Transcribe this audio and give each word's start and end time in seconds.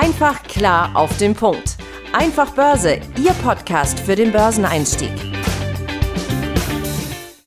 Einfach 0.00 0.44
klar 0.44 0.94
auf 0.94 1.16
den 1.16 1.34
Punkt. 1.34 1.76
Einfach 2.12 2.52
Börse, 2.54 3.00
Ihr 3.20 3.32
Podcast 3.42 3.98
für 3.98 4.14
den 4.14 4.30
Börseneinstieg. 4.30 5.10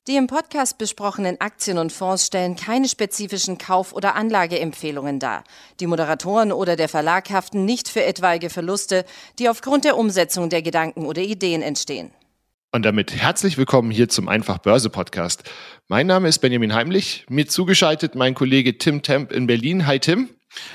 Die 0.06 0.16
im 0.16 0.26
Podcast 0.26 0.76
besprochenen 0.76 1.40
Aktien 1.40 1.78
und 1.78 1.92
Fonds 1.92 2.26
stellen 2.26 2.54
keine 2.54 2.90
spezifischen 2.90 3.56
Kauf- 3.56 3.94
oder 3.94 4.16
Anlageempfehlungen 4.16 5.18
dar. 5.18 5.44
Die 5.80 5.86
Moderatoren 5.86 6.52
oder 6.52 6.76
der 6.76 6.90
Verlag 6.90 7.30
haften 7.30 7.64
nicht 7.64 7.88
für 7.88 8.04
etwaige 8.04 8.50
Verluste, 8.50 9.06
die 9.38 9.48
aufgrund 9.48 9.86
der 9.86 9.96
Umsetzung 9.96 10.50
der 10.50 10.60
Gedanken 10.60 11.06
oder 11.06 11.22
Ideen 11.22 11.62
entstehen. 11.62 12.10
Und 12.70 12.84
damit 12.84 13.14
herzlich 13.14 13.56
willkommen 13.56 13.90
hier 13.90 14.10
zum 14.10 14.28
Einfach 14.28 14.58
Börse 14.58 14.90
Podcast. 14.90 15.42
Mein 15.88 16.06
Name 16.06 16.28
ist 16.28 16.40
Benjamin 16.40 16.74
Heimlich, 16.74 17.24
mir 17.30 17.46
zugeschaltet 17.46 18.14
mein 18.14 18.34
Kollege 18.34 18.76
Tim 18.76 19.00
Temp 19.00 19.32
in 19.32 19.46
Berlin. 19.46 19.86
Hi 19.86 19.98
Tim. 19.98 20.28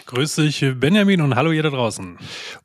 Grüß 0.07 0.36
dich, 0.36 0.66
Benjamin, 0.75 1.21
und 1.21 1.36
hallo 1.36 1.52
ihr 1.52 1.64
da 1.64 1.70
draußen. 1.70 2.18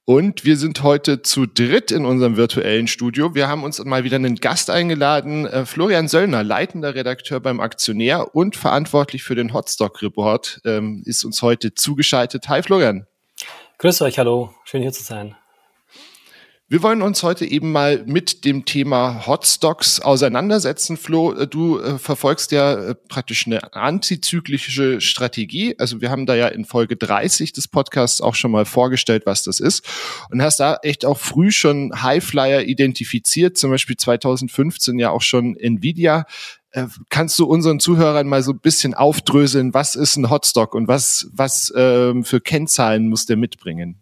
Und 0.05 0.45
wir 0.45 0.57
sind 0.57 0.83
heute 0.83 1.23
zu 1.23 1.47
dritt 1.47 1.91
in 1.91 2.07
unserem 2.07 2.37
virtuellen 2.37 2.87
Studio. 2.87 3.35
Wir 3.35 3.49
haben 3.49 3.65
uns 3.65 3.83
mal 3.85 4.05
wieder 4.05 4.17
einen 4.17 4.37
Gast 4.37 4.71
eingeladen. 4.71 5.47
Äh, 5.47 5.67
Florian 5.67 6.09
Söllner, 6.09 6.43
leitender 6.43 6.95
Redakteur 6.95 7.41
beim 7.41 7.61
Aktionär 7.61 8.35
und 8.35 8.57
verantwortlich 8.57 9.23
für 9.23 9.35
den 9.35 9.53
Hotstock 9.53 10.03
Report, 10.03 10.61
ähm, 10.65 11.03
ist 11.05 11.25
uns 11.25 11.43
heute 11.43 11.75
zugeschaltet. 11.75 12.49
Hi 12.49 12.63
Florian. 12.63 13.07
Grüß 13.79 14.03
euch, 14.03 14.19
hallo. 14.19 14.55
Schön 14.65 14.83
hier 14.83 14.93
zu 14.93 15.03
sein. 15.03 15.35
Wir 16.73 16.83
wollen 16.83 17.03
uns 17.03 17.23
heute 17.23 17.45
eben 17.45 17.71
mal 17.71 18.03
mit 18.07 18.47
dem 18.47 18.65
Thema 18.65 19.27
Hotstocks 19.27 20.01
auseinandersetzen. 20.01 20.97
Flo, 20.97 21.35
äh, 21.35 21.47
du 21.47 21.79
äh, 21.79 21.99
verfolgst 21.99 22.51
ja 22.51 22.73
äh, 22.73 22.95
praktisch 22.95 23.47
eine 23.47 23.75
antizyklische 23.75 25.03
Strategie. 25.03 25.75
Also 25.77 26.01
wir 26.01 26.09
haben 26.09 26.25
da 26.25 26.35
ja 26.35 26.49
in 26.49 26.65
Folge 26.65 26.97
30 26.97 27.53
des 27.53 27.69
Podcasts 27.69 28.23
auch 28.23 28.35
schon 28.35 28.53
mal 28.53 28.65
vorgestellt, 28.65 29.25
was 29.27 29.43
das 29.43 29.61
ist. 29.61 29.87
Und 30.31 30.41
hast 30.41 30.61
da 30.61 30.79
echt 30.83 31.05
auch 31.05 31.19
früh 31.19 31.51
schon 31.51 32.03
Highflyer 32.03 32.63
identifiziert, 32.63 33.59
zum 33.59 33.71
Beispiel 33.71 33.99
2015 33.99 34.99
ja 34.99 35.11
auch 35.11 35.21
schon 35.21 35.57
Nvidia. 35.57 36.25
Äh, 36.71 36.87
kannst 37.11 37.39
du 37.39 37.45
unseren 37.45 37.81
Zuhörern 37.81 38.27
mal 38.27 38.43
so 38.43 38.53
ein 38.53 38.61
bisschen 38.61 38.95
aufdröseln, 38.95 39.75
was 39.75 39.95
ist 39.95 40.17
ein 40.17 40.31
Hotstock 40.31 40.75
und 40.75 40.89
was, 40.89 41.29
was 41.35 41.71
ähm, 41.77 42.25
für 42.25 42.41
Kennzahlen 42.41 43.11
muss 43.11 43.27
der 43.27 43.37
mitbringen? 43.37 44.02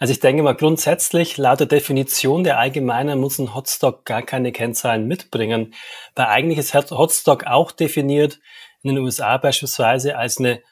Also 0.00 0.12
ich 0.12 0.20
denke 0.20 0.42
mal 0.42 0.54
grundsätzlich, 0.54 1.36
laut 1.36 1.60
der 1.60 1.66
Definition 1.66 2.44
der 2.44 2.58
Allgemeinen 2.58 3.20
muss 3.20 3.38
ein 3.38 3.54
Hotstock 3.54 4.04
gar 4.04 4.22
keine 4.22 4.52
Kennzahlen 4.52 5.06
mitbringen, 5.06 5.74
weil 6.14 6.26
eigentlich 6.26 6.58
ist 6.58 6.74
Hotstock 6.74 7.46
auch 7.46 7.72
definiert 7.72 8.40
in 8.82 8.94
den 8.94 9.04
USA 9.04 9.36
beispielsweise 9.36 10.16
als 10.16 10.38
eine 10.38 10.62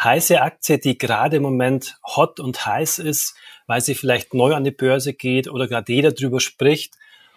heiße 0.00 0.40
Aktie, 0.40 0.78
die 0.78 0.98
gerade 0.98 1.36
im 1.36 1.42
Moment 1.42 1.96
hot 2.04 2.40
und 2.40 2.66
heiß 2.66 2.98
ist, 2.98 3.36
weil 3.66 3.80
sie 3.80 3.94
vielleicht 3.94 4.34
neu 4.34 4.54
an 4.54 4.64
die 4.64 4.70
Börse 4.70 5.12
geht 5.12 5.48
oder 5.48 5.68
gerade 5.68 5.92
jeder 5.92 6.12
drüber 6.12 6.40
spricht. 6.40 6.94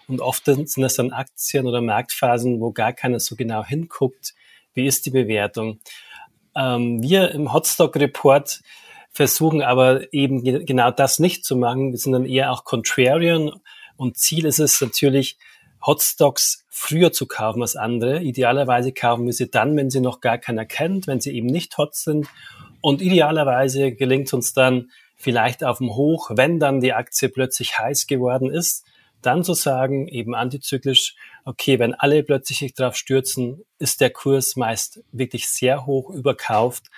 Und 0.07 0.21
oft 0.21 0.45
sind 0.45 0.77
das 0.77 0.95
dann 0.95 1.11
Aktien 1.11 1.67
oder 1.67 1.81
Marktphasen, 1.81 2.59
wo 2.59 2.71
gar 2.71 2.93
keiner 2.93 3.19
so 3.19 3.35
genau 3.35 3.63
hinguckt, 3.63 4.35
wie 4.73 4.85
ist 4.85 5.05
die 5.05 5.11
Bewertung. 5.11 5.79
Ähm, 6.55 7.01
wir 7.01 7.31
im 7.31 7.53
Hotstock 7.53 7.95
Report 7.95 8.61
versuchen 9.15 9.61
aber 9.61 10.13
eben 10.13 10.43
genau 10.65 10.91
das 10.91 11.19
nicht 11.19 11.45
zu 11.45 11.55
machen. 11.55 11.93
Wir 11.93 11.97
sind 11.97 12.11
dann 12.11 12.25
eher 12.25 12.51
auch 12.51 12.65
contrarian 12.65 13.49
und 13.95 14.17
Ziel 14.17 14.45
ist 14.45 14.59
es 14.59 14.81
natürlich, 14.81 15.37
Hotstocks 15.85 16.65
früher 16.67 17.13
zu 17.13 17.25
kaufen 17.25 17.61
als 17.61 17.77
andere. 17.77 18.21
Idealerweise 18.21 18.91
kaufen 18.91 19.25
wir 19.25 19.31
sie 19.31 19.49
dann, 19.49 19.77
wenn 19.77 19.89
sie 19.89 20.01
noch 20.01 20.19
gar 20.19 20.37
keiner 20.37 20.65
kennt, 20.65 21.07
wenn 21.07 21.21
sie 21.21 21.33
eben 21.33 21.47
nicht 21.47 21.77
hot 21.77 21.95
sind. 21.95 22.27
Und 22.81 23.01
idealerweise 23.01 23.93
gelingt 23.93 24.33
uns 24.33 24.53
dann 24.53 24.89
vielleicht 25.15 25.63
auf 25.63 25.77
dem 25.77 25.95
Hoch, 25.95 26.31
wenn 26.33 26.59
dann 26.59 26.81
die 26.81 26.91
Aktie 26.91 27.29
plötzlich 27.29 27.77
heiß 27.77 28.07
geworden 28.07 28.49
ist, 28.49 28.83
dann 29.21 29.45
zu 29.45 29.53
sagen, 29.53 30.09
eben 30.09 30.35
antizyklisch, 30.35 31.15
okay, 31.45 31.79
wenn 31.79 31.93
alle 31.93 32.21
plötzlich 32.23 32.59
sich 32.59 32.73
drauf 32.73 32.97
stürzen, 32.97 33.63
ist 33.79 34.01
der 34.01 34.09
Kurs 34.09 34.57
meist 34.57 35.03
wirklich 35.13 35.47
sehr 35.47 35.85
hoch 35.85 36.09
überkauft 36.09 36.89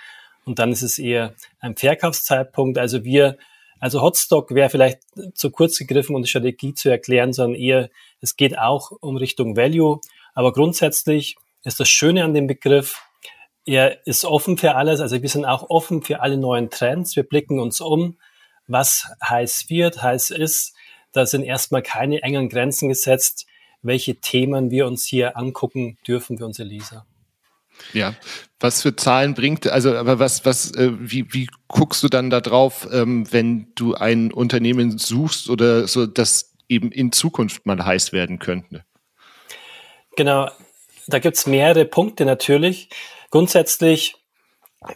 und 0.48 0.58
dann 0.58 0.72
ist 0.72 0.82
es 0.82 0.98
eher 0.98 1.34
ein 1.60 1.76
Verkaufszeitpunkt. 1.76 2.78
Also 2.78 3.04
wir, 3.04 3.36
also 3.80 4.00
Hotstock 4.00 4.54
wäre 4.54 4.70
vielleicht 4.70 5.00
zu 5.34 5.50
kurz 5.50 5.78
gegriffen, 5.78 6.16
um 6.16 6.22
die 6.22 6.28
Strategie 6.28 6.72
zu 6.72 6.88
erklären, 6.88 7.34
sondern 7.34 7.60
eher, 7.60 7.90
es 8.22 8.36
geht 8.36 8.58
auch 8.58 8.90
um 8.90 9.18
Richtung 9.18 9.56
Value. 9.58 10.00
Aber 10.34 10.54
grundsätzlich 10.54 11.36
ist 11.64 11.80
das 11.80 11.90
Schöne 11.90 12.24
an 12.24 12.32
dem 12.32 12.46
Begriff, 12.46 13.02
er 13.66 14.06
ist 14.06 14.24
offen 14.24 14.56
für 14.56 14.74
alles. 14.74 15.02
Also 15.02 15.20
wir 15.20 15.28
sind 15.28 15.44
auch 15.44 15.68
offen 15.68 16.00
für 16.00 16.20
alle 16.20 16.38
neuen 16.38 16.70
Trends. 16.70 17.14
Wir 17.14 17.24
blicken 17.24 17.60
uns 17.60 17.82
um, 17.82 18.16
was 18.66 19.06
heiß 19.22 19.68
wird, 19.68 20.02
heiß 20.02 20.30
ist. 20.30 20.74
Da 21.12 21.26
sind 21.26 21.42
erstmal 21.42 21.82
keine 21.82 22.22
engen 22.22 22.48
Grenzen 22.48 22.88
gesetzt, 22.88 23.46
welche 23.82 24.16
Themen 24.16 24.70
wir 24.70 24.86
uns 24.86 25.04
hier 25.04 25.36
angucken 25.36 25.98
dürfen 26.06 26.38
für 26.38 26.46
unsere 26.46 26.66
Leser. 26.66 27.04
Ja, 27.92 28.14
was 28.60 28.82
für 28.82 28.96
Zahlen 28.96 29.34
bringt, 29.34 29.66
also 29.68 29.94
aber 29.94 30.18
was, 30.18 30.44
was, 30.44 30.74
äh, 30.74 30.90
wie, 30.98 31.32
wie 31.32 31.48
guckst 31.68 32.02
du 32.02 32.08
dann 32.08 32.30
da 32.30 32.40
drauf, 32.40 32.88
ähm, 32.92 33.30
wenn 33.32 33.72
du 33.74 33.94
ein 33.94 34.32
Unternehmen 34.32 34.98
suchst 34.98 35.48
oder 35.48 35.86
so, 35.86 36.06
das 36.06 36.54
eben 36.68 36.90
in 36.92 37.12
Zukunft 37.12 37.66
mal 37.66 37.84
heiß 37.84 38.12
werden 38.12 38.38
könnte? 38.38 38.84
Genau, 40.16 40.50
da 41.06 41.18
gibt's 41.18 41.46
mehrere 41.46 41.84
Punkte 41.84 42.24
natürlich. 42.24 42.88
Grundsätzlich 43.30 44.16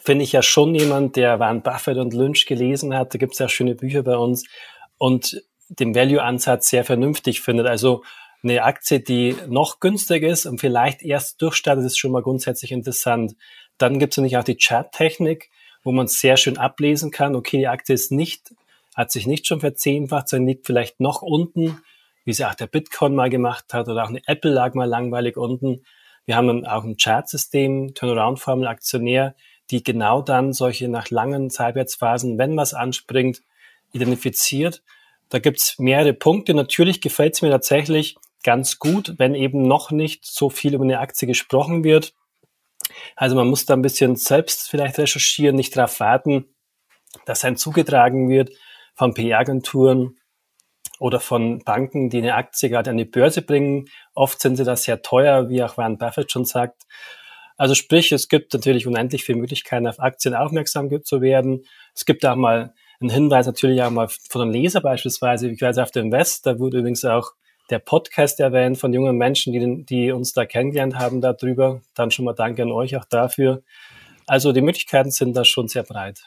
finde 0.00 0.25
ich 0.25 0.32
ja 0.32 0.42
schon 0.42 0.75
jemand, 0.75 1.16
der 1.16 1.38
Warren 1.38 1.62
Buffett 1.62 1.98
und 1.98 2.15
Lynch 2.15 2.47
gelesen 2.47 2.94
hat. 2.94 3.15
Da 3.15 3.19
gibt's 3.19 3.38
ja 3.38 3.48
schöne 3.48 3.75
Bücher 3.75 4.03
bei 4.03 4.16
uns 4.16 4.44
und 4.98 5.42
den 5.69 5.94
Value-Ansatz 5.94 6.69
sehr 6.69 6.84
vernünftig 6.84 7.41
findet. 7.41 7.66
Also 7.66 8.03
eine 8.42 8.62
Aktie, 8.64 9.00
die 9.00 9.36
noch 9.48 9.80
günstiger 9.80 10.28
ist 10.28 10.47
und 10.47 10.60
vielleicht 10.60 11.03
erst 11.03 11.41
durchstartet, 11.41 11.84
ist 11.84 11.98
schon 11.98 12.12
mal 12.12 12.22
grundsätzlich 12.22 12.72
interessant. 12.72 13.36
Dann 13.78 13.98
gibt 13.98 14.12
es 14.12 14.19
natürlich 14.19 14.36
auch 14.36 14.44
die 14.44 14.56
Chart-Technik, 14.56 15.50
wo 15.84 15.92
man 15.92 16.06
sehr 16.06 16.36
schön 16.36 16.58
ablesen 16.58 17.10
kann, 17.10 17.34
okay, 17.34 17.58
die 17.58 17.69
Aktie 17.69 17.94
ist 17.94 18.12
nicht, 18.12 18.54
hat 18.94 19.10
sich 19.10 19.26
nicht 19.26 19.47
schon 19.47 19.60
verzehnfacht, 19.60 20.28
sondern 20.28 20.48
liegt 20.48 20.66
vielleicht 20.66 21.00
noch 21.00 21.22
unten, 21.22 21.82
wie 22.25 22.32
sie 22.32 22.44
auch 22.44 22.54
der 22.54 22.66
Bitcoin 22.66 23.14
mal 23.14 23.30
gemacht 23.30 23.72
hat 23.72 23.88
oder 23.88 24.04
auch 24.04 24.08
eine 24.08 24.22
Apple 24.26 24.53
lag 24.53 24.74
mal 24.74 24.88
langweilig 24.88 25.36
unten. 25.36 25.84
Wir 26.24 26.36
haben 26.36 26.47
dann 26.47 26.66
auch 26.66 26.84
ein 26.84 26.97
Chartsystem, 26.97 27.94
Turnaround-Formel, 27.94 28.66
Aktionär, 28.66 29.34
die 29.70 29.82
genau 29.82 30.22
dann 30.22 30.53
solche 30.53 30.88
nach 30.88 31.10
langen 31.10 31.50
Seitwärtsphasen, 31.50 32.38
wenn 32.38 32.56
was 32.56 32.74
anspringt, 32.74 33.41
identifiziert. 33.92 34.82
Da 35.30 35.38
gibt's 35.38 35.78
mehrere 35.78 36.12
Punkte. 36.12 36.54
Natürlich 36.54 37.00
gefällt 37.00 37.34
es 37.34 37.42
mir 37.42 37.50
tatsächlich, 37.50 38.16
ganz 38.42 38.78
gut, 38.78 39.14
wenn 39.19 39.34
eben 39.34 39.62
noch 39.62 39.91
nicht 39.91 40.25
so 40.25 40.50
viel 40.50 40.75
über 40.75 40.84
eine 40.84 41.00
Aktie 41.00 41.26
gesprochen 41.26 41.84
wird. 41.84 42.14
Also 43.16 43.36
man 43.36 43.48
muss 43.48 43.66
da 43.66 43.75
ein 43.75 43.82
bisschen 43.82 44.16
selbst 44.16 44.69
vielleicht 44.69 44.98
recherchieren, 44.98 45.56
nicht 45.56 45.76
darauf 45.76 46.00
warten, 46.00 46.47
dass 47.26 47.44
ein 47.44 47.56
zugetragen 47.56 48.28
wird 48.28 48.50
von 48.94 49.14
PR-Agenturen 49.14 50.19
oder 50.98 51.20
von 51.20 51.60
Banken, 51.64 52.10
die 52.10 52.19
eine 52.19 52.34
Aktie 52.34 52.69
gerade 52.69 52.91
an 52.91 52.97
die 52.97 53.04
Börse 53.04 53.42
bringen. 53.42 53.86
Oft 54.14 54.41
sind 54.41 54.56
sie 54.56 54.64
da 54.64 54.76
sehr 54.76 55.03
teuer, 55.03 55.48
wie 55.48 55.62
auch 55.62 55.76
Warren 55.76 55.98
Buffett 55.98 56.30
schon 56.30 56.44
sagt. 56.44 56.82
Also 57.56 57.74
sprich, 57.74 58.12
es 58.12 58.28
gibt 58.28 58.53
natürlich 58.54 58.86
unendlich 58.86 59.24
viele 59.24 59.38
Möglichkeiten, 59.38 59.86
auf 59.86 60.00
Aktien 60.00 60.34
aufmerksam 60.34 60.91
zu 61.04 61.20
werden. 61.20 61.64
Es 61.94 62.04
gibt 62.04 62.24
auch 62.24 62.36
mal 62.36 62.74
einen 63.00 63.10
Hinweis 63.10 63.47
natürlich 63.47 63.82
auch 63.82 63.91
mal 63.91 64.09
von 64.09 64.42
einem 64.42 64.53
Leser 64.53 64.80
beispielsweise, 64.80 65.50
ich 65.50 65.60
weiß 65.60 65.78
auf 65.78 65.91
dem 65.91 66.12
West, 66.12 66.47
da 66.47 66.59
wurde 66.59 66.78
übrigens 66.78 67.04
auch 67.04 67.32
der 67.72 67.78
Podcast 67.78 68.38
erwähnt 68.38 68.78
von 68.78 68.93
jungen 68.93 69.16
Menschen, 69.16 69.53
die, 69.53 69.84
die 69.84 70.12
uns 70.12 70.34
da 70.34 70.44
kennengelernt 70.44 70.97
haben 70.97 71.21
darüber. 71.22 71.81
Dann 71.94 72.10
schon 72.10 72.27
mal 72.27 72.34
danke 72.34 72.62
an 72.62 72.71
euch 72.71 72.97
auch 72.97 73.06
dafür. 73.06 73.62
Also 74.27 74.53
die 74.53 74.60
Möglichkeiten 74.60 75.10
sind 75.10 75.34
da 75.34 75.44
schon 75.44 75.69
sehr 75.69 75.83
breit. 75.83 76.22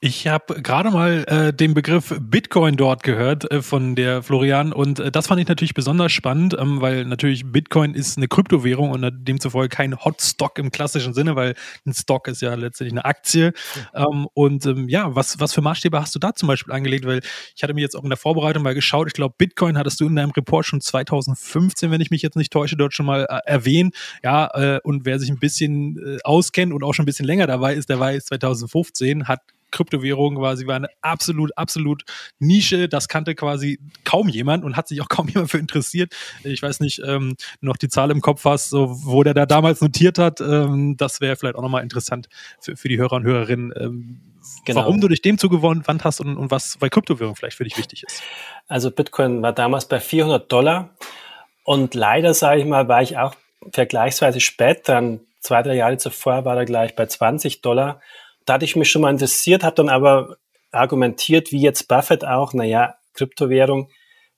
Ich 0.00 0.26
habe 0.26 0.60
gerade 0.60 0.90
mal 0.90 1.24
äh, 1.26 1.54
den 1.54 1.72
Begriff 1.72 2.14
Bitcoin 2.20 2.76
dort 2.76 3.02
gehört 3.02 3.50
äh, 3.50 3.62
von 3.62 3.94
der 3.94 4.22
Florian 4.22 4.74
und 4.74 5.00
äh, 5.00 5.10
das 5.10 5.26
fand 5.28 5.40
ich 5.40 5.48
natürlich 5.48 5.72
besonders 5.72 6.12
spannend, 6.12 6.54
ähm, 6.58 6.82
weil 6.82 7.06
natürlich 7.06 7.50
Bitcoin 7.50 7.94
ist 7.94 8.18
eine 8.18 8.28
Kryptowährung 8.28 8.90
und 8.90 9.10
demzufolge 9.26 9.74
kein 9.74 9.96
Hotstock 10.04 10.58
im 10.58 10.70
klassischen 10.70 11.14
Sinne, 11.14 11.34
weil 11.34 11.54
ein 11.86 11.94
Stock 11.94 12.28
ist 12.28 12.42
ja 12.42 12.52
letztendlich 12.56 12.92
eine 12.92 13.06
Aktie. 13.06 13.54
Ähm, 13.94 14.28
und 14.34 14.66
ähm, 14.66 14.90
ja, 14.90 15.14
was, 15.14 15.40
was 15.40 15.54
für 15.54 15.62
Maßstäbe 15.62 15.98
hast 15.98 16.14
du 16.14 16.18
da 16.18 16.34
zum 16.34 16.48
Beispiel 16.48 16.74
angelegt? 16.74 17.06
Weil 17.06 17.22
ich 17.54 17.62
hatte 17.62 17.72
mir 17.72 17.80
jetzt 17.80 17.96
auch 17.96 18.04
in 18.04 18.10
der 18.10 18.18
Vorbereitung 18.18 18.64
mal 18.64 18.74
geschaut, 18.74 19.06
ich 19.06 19.14
glaube, 19.14 19.34
Bitcoin 19.38 19.78
hattest 19.78 19.98
du 19.98 20.06
in 20.08 20.16
deinem 20.16 20.32
Report 20.32 20.66
schon 20.66 20.82
2015, 20.82 21.90
wenn 21.90 22.02
ich 22.02 22.10
mich 22.10 22.20
jetzt 22.20 22.36
nicht 22.36 22.52
täusche, 22.52 22.76
dort 22.76 22.92
schon 22.92 23.06
mal 23.06 23.24
äh, 23.30 23.38
erwähnt. 23.46 23.94
Ja, 24.22 24.50
äh, 24.52 24.80
und 24.84 25.06
wer 25.06 25.18
sich 25.18 25.30
ein 25.30 25.38
bisschen 25.38 25.96
äh, 25.96 26.18
auskennt 26.22 26.74
und 26.74 26.84
auch 26.84 26.92
schon 26.92 27.04
ein 27.04 27.06
bisschen 27.06 27.26
länger 27.26 27.46
dabei 27.46 27.72
ist, 27.74 27.88
der 27.88 27.98
weiß, 27.98 28.26
2015 28.26 29.26
hat 29.26 29.40
Kryptowährungen 29.70 30.38
quasi 30.38 30.66
war 30.66 30.76
eine 30.76 30.88
absolut, 31.00 31.56
absolut 31.56 32.04
Nische. 32.38 32.88
Das 32.88 33.08
kannte 33.08 33.34
quasi 33.34 33.78
kaum 34.04 34.28
jemand 34.28 34.64
und 34.64 34.76
hat 34.76 34.88
sich 34.88 35.00
auch 35.00 35.08
kaum 35.10 35.28
jemand 35.28 35.50
für 35.50 35.58
interessiert. 35.58 36.14
Ich 36.44 36.62
weiß 36.62 36.80
nicht, 36.80 37.02
ähm, 37.04 37.36
noch 37.60 37.76
die 37.76 37.88
Zahl 37.88 38.10
im 38.10 38.20
Kopf 38.20 38.44
hast, 38.44 38.70
so, 38.70 38.88
wo 39.04 39.22
der 39.22 39.34
da 39.34 39.46
damals 39.46 39.80
notiert 39.80 40.18
hat. 40.18 40.40
Ähm, 40.40 40.96
das 40.96 41.20
wäre 41.20 41.36
vielleicht 41.36 41.56
auch 41.56 41.62
nochmal 41.62 41.82
interessant 41.82 42.28
für, 42.60 42.76
für 42.76 42.88
die 42.88 42.98
Hörer 42.98 43.16
und 43.16 43.24
Hörerinnen. 43.24 43.72
Ähm, 43.76 44.20
genau. 44.64 44.80
warum 44.80 45.00
du 45.00 45.08
dich 45.08 45.22
dem 45.22 45.38
zugewandt 45.38 46.04
hast 46.04 46.20
und, 46.20 46.36
und 46.36 46.50
was 46.50 46.76
bei 46.78 46.88
Kryptowährung 46.88 47.36
vielleicht 47.36 47.56
für 47.56 47.64
dich 47.64 47.78
wichtig 47.78 48.04
ist. 48.04 48.22
Also 48.68 48.90
Bitcoin 48.90 49.42
war 49.42 49.52
damals 49.52 49.86
bei 49.86 50.00
400 50.00 50.50
Dollar 50.50 50.90
und 51.64 51.94
leider, 51.94 52.34
sage 52.34 52.60
ich 52.60 52.66
mal, 52.66 52.88
war 52.88 53.02
ich 53.02 53.18
auch 53.18 53.34
vergleichsweise 53.72 54.40
spät 54.40 54.86
dran. 54.86 55.20
Zwei, 55.40 55.62
drei 55.62 55.74
Jahre 55.74 55.96
zuvor 55.98 56.44
war 56.44 56.56
er 56.56 56.64
gleich 56.64 56.94
bei 56.94 57.06
20 57.06 57.62
Dollar. 57.62 58.00
Da 58.46 58.54
hatte 58.54 58.64
ich 58.64 58.76
mich 58.76 58.90
schon 58.90 59.02
mal 59.02 59.10
interessiert, 59.10 59.64
habe 59.64 59.76
dann 59.76 59.88
aber 59.88 60.36
argumentiert, 60.72 61.52
wie 61.52 61.60
jetzt 61.60 61.88
Buffett 61.88 62.24
auch, 62.24 62.54
naja, 62.54 62.94
Kryptowährung 63.14 63.90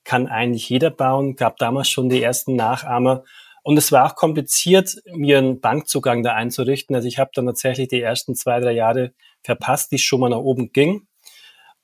kann 0.04 0.26
eigentlich 0.26 0.68
jeder 0.68 0.90
bauen, 0.90 1.36
gab 1.36 1.58
damals 1.58 1.90
schon 1.90 2.08
die 2.08 2.22
ersten 2.22 2.56
Nachahmer. 2.56 3.24
Und 3.62 3.76
es 3.76 3.92
war 3.92 4.06
auch 4.06 4.16
kompliziert, 4.16 4.96
mir 5.12 5.36
einen 5.38 5.60
Bankzugang 5.60 6.22
da 6.22 6.32
einzurichten. 6.32 6.96
Also 6.96 7.06
ich 7.06 7.18
habe 7.18 7.30
dann 7.34 7.46
tatsächlich 7.46 7.88
die 7.88 8.00
ersten 8.00 8.34
zwei, 8.34 8.60
drei 8.60 8.72
Jahre 8.72 9.12
verpasst, 9.42 9.92
die 9.92 9.98
schon 9.98 10.20
mal 10.20 10.30
nach 10.30 10.38
oben 10.38 10.72
ging. 10.72 11.06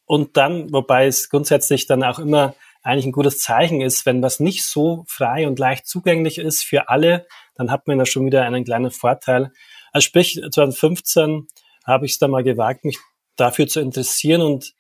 Und 0.07 0.39
dann, 0.39 0.73
wobei 0.73 1.07
es 1.07 1.29
grundsätzlich 1.29 1.87
dann 1.87 2.03
auch 2.03 2.19
immer 2.19 2.55
eigentlich 2.83 3.07
ein 3.07 3.13
gutes 3.13 3.39
Zeichen 3.39 3.81
ist, 3.81 4.07
wenn 4.07 4.23
was 4.23 4.41
nicht 4.41 4.65
so 4.65 5.05
frei 5.09 5.47
und 5.47 5.59
leicht 5.59 5.87
zugänglich 5.87 6.39
ist 6.39 6.65
für 6.65 6.89
alle, 6.89 7.27
dann 7.55 7.71
hat 7.71 7.87
man 7.87 7.99
da 7.99 8.07
schon 8.07 8.27
wieder 8.27 8.45
einen 8.45 8.65
kleinen 8.65 8.91
Vorteil. 8.91 9.53
Also 9.93 10.07
sprich, 10.07 10.41
2015 10.51 11.49
habe 11.85 12.07
ich 12.07 12.13
es 12.13 12.19
dann 12.19 12.31
mal 12.31 12.43
gewagt, 12.43 12.85
mich 12.85 12.99
dafür 13.37 13.67
zu 13.67 13.81
interessieren 13.81 14.43
und 14.43 14.75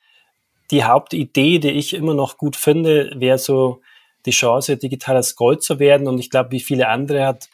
die 0.71 0.85
Hauptidee, 0.85 1.59
die 1.59 1.71
ich 1.71 1.95
immer 1.95 2.15
noch 2.15 2.39
gut 2.39 2.56
finde, 2.56 3.12
wäre 3.17 3.39
so 3.39 3.81
die 4.27 4.31
Chance, 4.31 4.77
digitales 4.77 5.37
Gold 5.37 5.62
zu 5.62 5.79
werden. 5.79 6.09
Und 6.09 6.19
ich 6.19 6.31
glaube, 6.31 6.53
wie 6.53 6.61
viele 6.61 6.89
andere 6.89 7.27
hat 7.27 7.49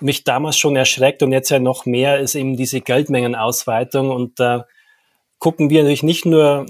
mich 0.00 0.22
damals 0.22 0.56
schon 0.56 0.76
erschreckt 0.76 1.22
und 1.22 1.32
jetzt 1.32 1.50
ja 1.50 1.58
noch 1.58 1.84
mehr 1.84 2.20
ist 2.20 2.36
eben 2.36 2.56
diese 2.56 2.80
Geldmengenausweitung. 2.80 4.10
Und 4.10 4.38
da 4.38 4.66
gucken 5.38 5.70
wir 5.70 5.82
natürlich 5.82 6.04
nicht 6.04 6.24
nur 6.24 6.66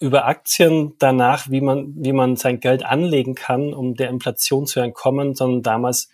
über 0.00 0.24
Aktien 0.24 0.94
danach, 0.98 1.50
wie 1.50 1.60
man, 1.60 1.92
wie 1.96 2.12
man 2.12 2.36
sein 2.36 2.60
Geld 2.60 2.84
anlegen 2.84 3.34
kann, 3.34 3.74
um 3.74 3.94
der 3.94 4.08
Inflation 4.08 4.66
zu 4.66 4.80
entkommen, 4.80 5.34
sondern 5.34 5.62
damals 5.62 6.08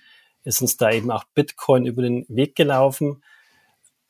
ist 0.45 0.61
uns 0.61 0.77
da 0.77 0.91
eben 0.91 1.11
auch 1.11 1.25
Bitcoin 1.35 1.87
über 1.87 2.03
den 2.03 2.27
Weg 2.29 2.57
gelaufen 2.57 3.23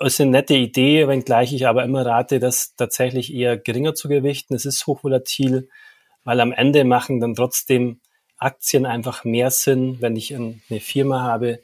ist 0.07 0.21
eine 0.21 0.31
nette 0.31 0.55
Idee, 0.55 1.09
wenngleich 1.09 1.53
ich 1.53 1.67
aber 1.67 1.85
immer 1.85 2.05
rate, 2.07 2.41
das 2.41 2.75
tatsächlich 2.75 3.33
eher 3.35 3.57
geringer 3.57 3.95
zu 3.95 4.09
gewichten. 4.09 4.55
Es 4.55 4.65
ist 4.65 4.87
hochvolatil, 4.87 5.69
weil 6.25 6.41
am 6.41 6.53
Ende 6.53 6.85
machen 6.85 7.21
dann 7.21 7.35
trotzdem 7.35 8.01
Aktien 8.39 8.87
einfach 8.87 9.25
mehr 9.25 9.51
Sinn, 9.51 9.99
wenn 10.01 10.17
ich 10.17 10.35
eine 10.35 10.81
Firma 10.81 11.21
habe, 11.23 11.61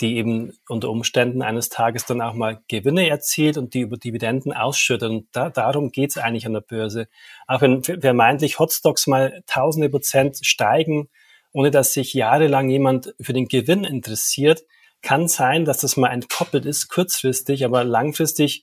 die 0.00 0.16
eben 0.16 0.52
unter 0.68 0.90
Umständen 0.90 1.42
eines 1.42 1.70
Tages 1.70 2.04
dann 2.04 2.20
auch 2.20 2.34
mal 2.34 2.60
Gewinne 2.68 3.08
erzielt 3.08 3.56
und 3.56 3.74
die 3.74 3.80
über 3.80 3.96
Dividenden 3.96 4.52
ausschüttet. 4.52 5.10
Und 5.10 5.26
da, 5.32 5.50
darum 5.50 5.90
geht 5.90 6.10
es 6.10 6.18
eigentlich 6.18 6.46
an 6.46 6.52
der 6.52 6.60
Börse. 6.60 7.08
Auch 7.46 7.62
wenn 7.62 7.82
vermeintlich 7.82 8.58
Hotstocks 8.58 9.06
mal 9.06 9.42
tausende 9.46 9.88
Prozent 9.88 10.38
steigen, 10.42 11.08
ohne 11.52 11.70
dass 11.70 11.94
sich 11.94 12.14
jahrelang 12.14 12.68
jemand 12.68 13.14
für 13.20 13.32
den 13.32 13.48
Gewinn 13.48 13.84
interessiert, 13.84 14.64
kann 15.02 15.28
sein, 15.28 15.64
dass 15.64 15.78
das 15.78 15.96
mal 15.96 16.10
entkoppelt 16.10 16.66
ist, 16.66 16.88
kurzfristig, 16.88 17.64
aber 17.64 17.84
langfristig 17.84 18.62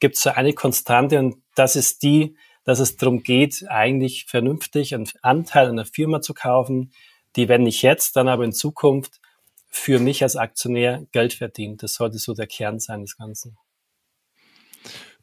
gibt 0.00 0.16
es 0.16 0.22
so 0.22 0.30
eine 0.30 0.54
Konstante 0.54 1.18
und 1.18 1.36
das 1.54 1.76
ist 1.76 2.02
die, 2.02 2.36
dass 2.64 2.78
es 2.78 2.96
darum 2.96 3.22
geht, 3.22 3.64
eigentlich 3.68 4.26
vernünftig 4.26 4.94
einen 4.94 5.08
Anteil 5.22 5.68
an 5.68 5.76
der 5.76 5.86
Firma 5.86 6.20
zu 6.20 6.34
kaufen, 6.34 6.92
die, 7.36 7.48
wenn 7.48 7.62
nicht 7.62 7.82
jetzt, 7.82 8.16
dann 8.16 8.28
aber 8.28 8.44
in 8.44 8.52
Zukunft 8.52 9.20
für 9.68 9.98
mich 9.98 10.22
als 10.22 10.36
Aktionär 10.36 11.06
Geld 11.12 11.32
verdient. 11.34 11.82
Das 11.82 11.94
sollte 11.94 12.18
so 12.18 12.34
der 12.34 12.46
Kern 12.46 12.80
sein 12.80 13.02
des 13.02 13.16
Ganzen. 13.16 13.56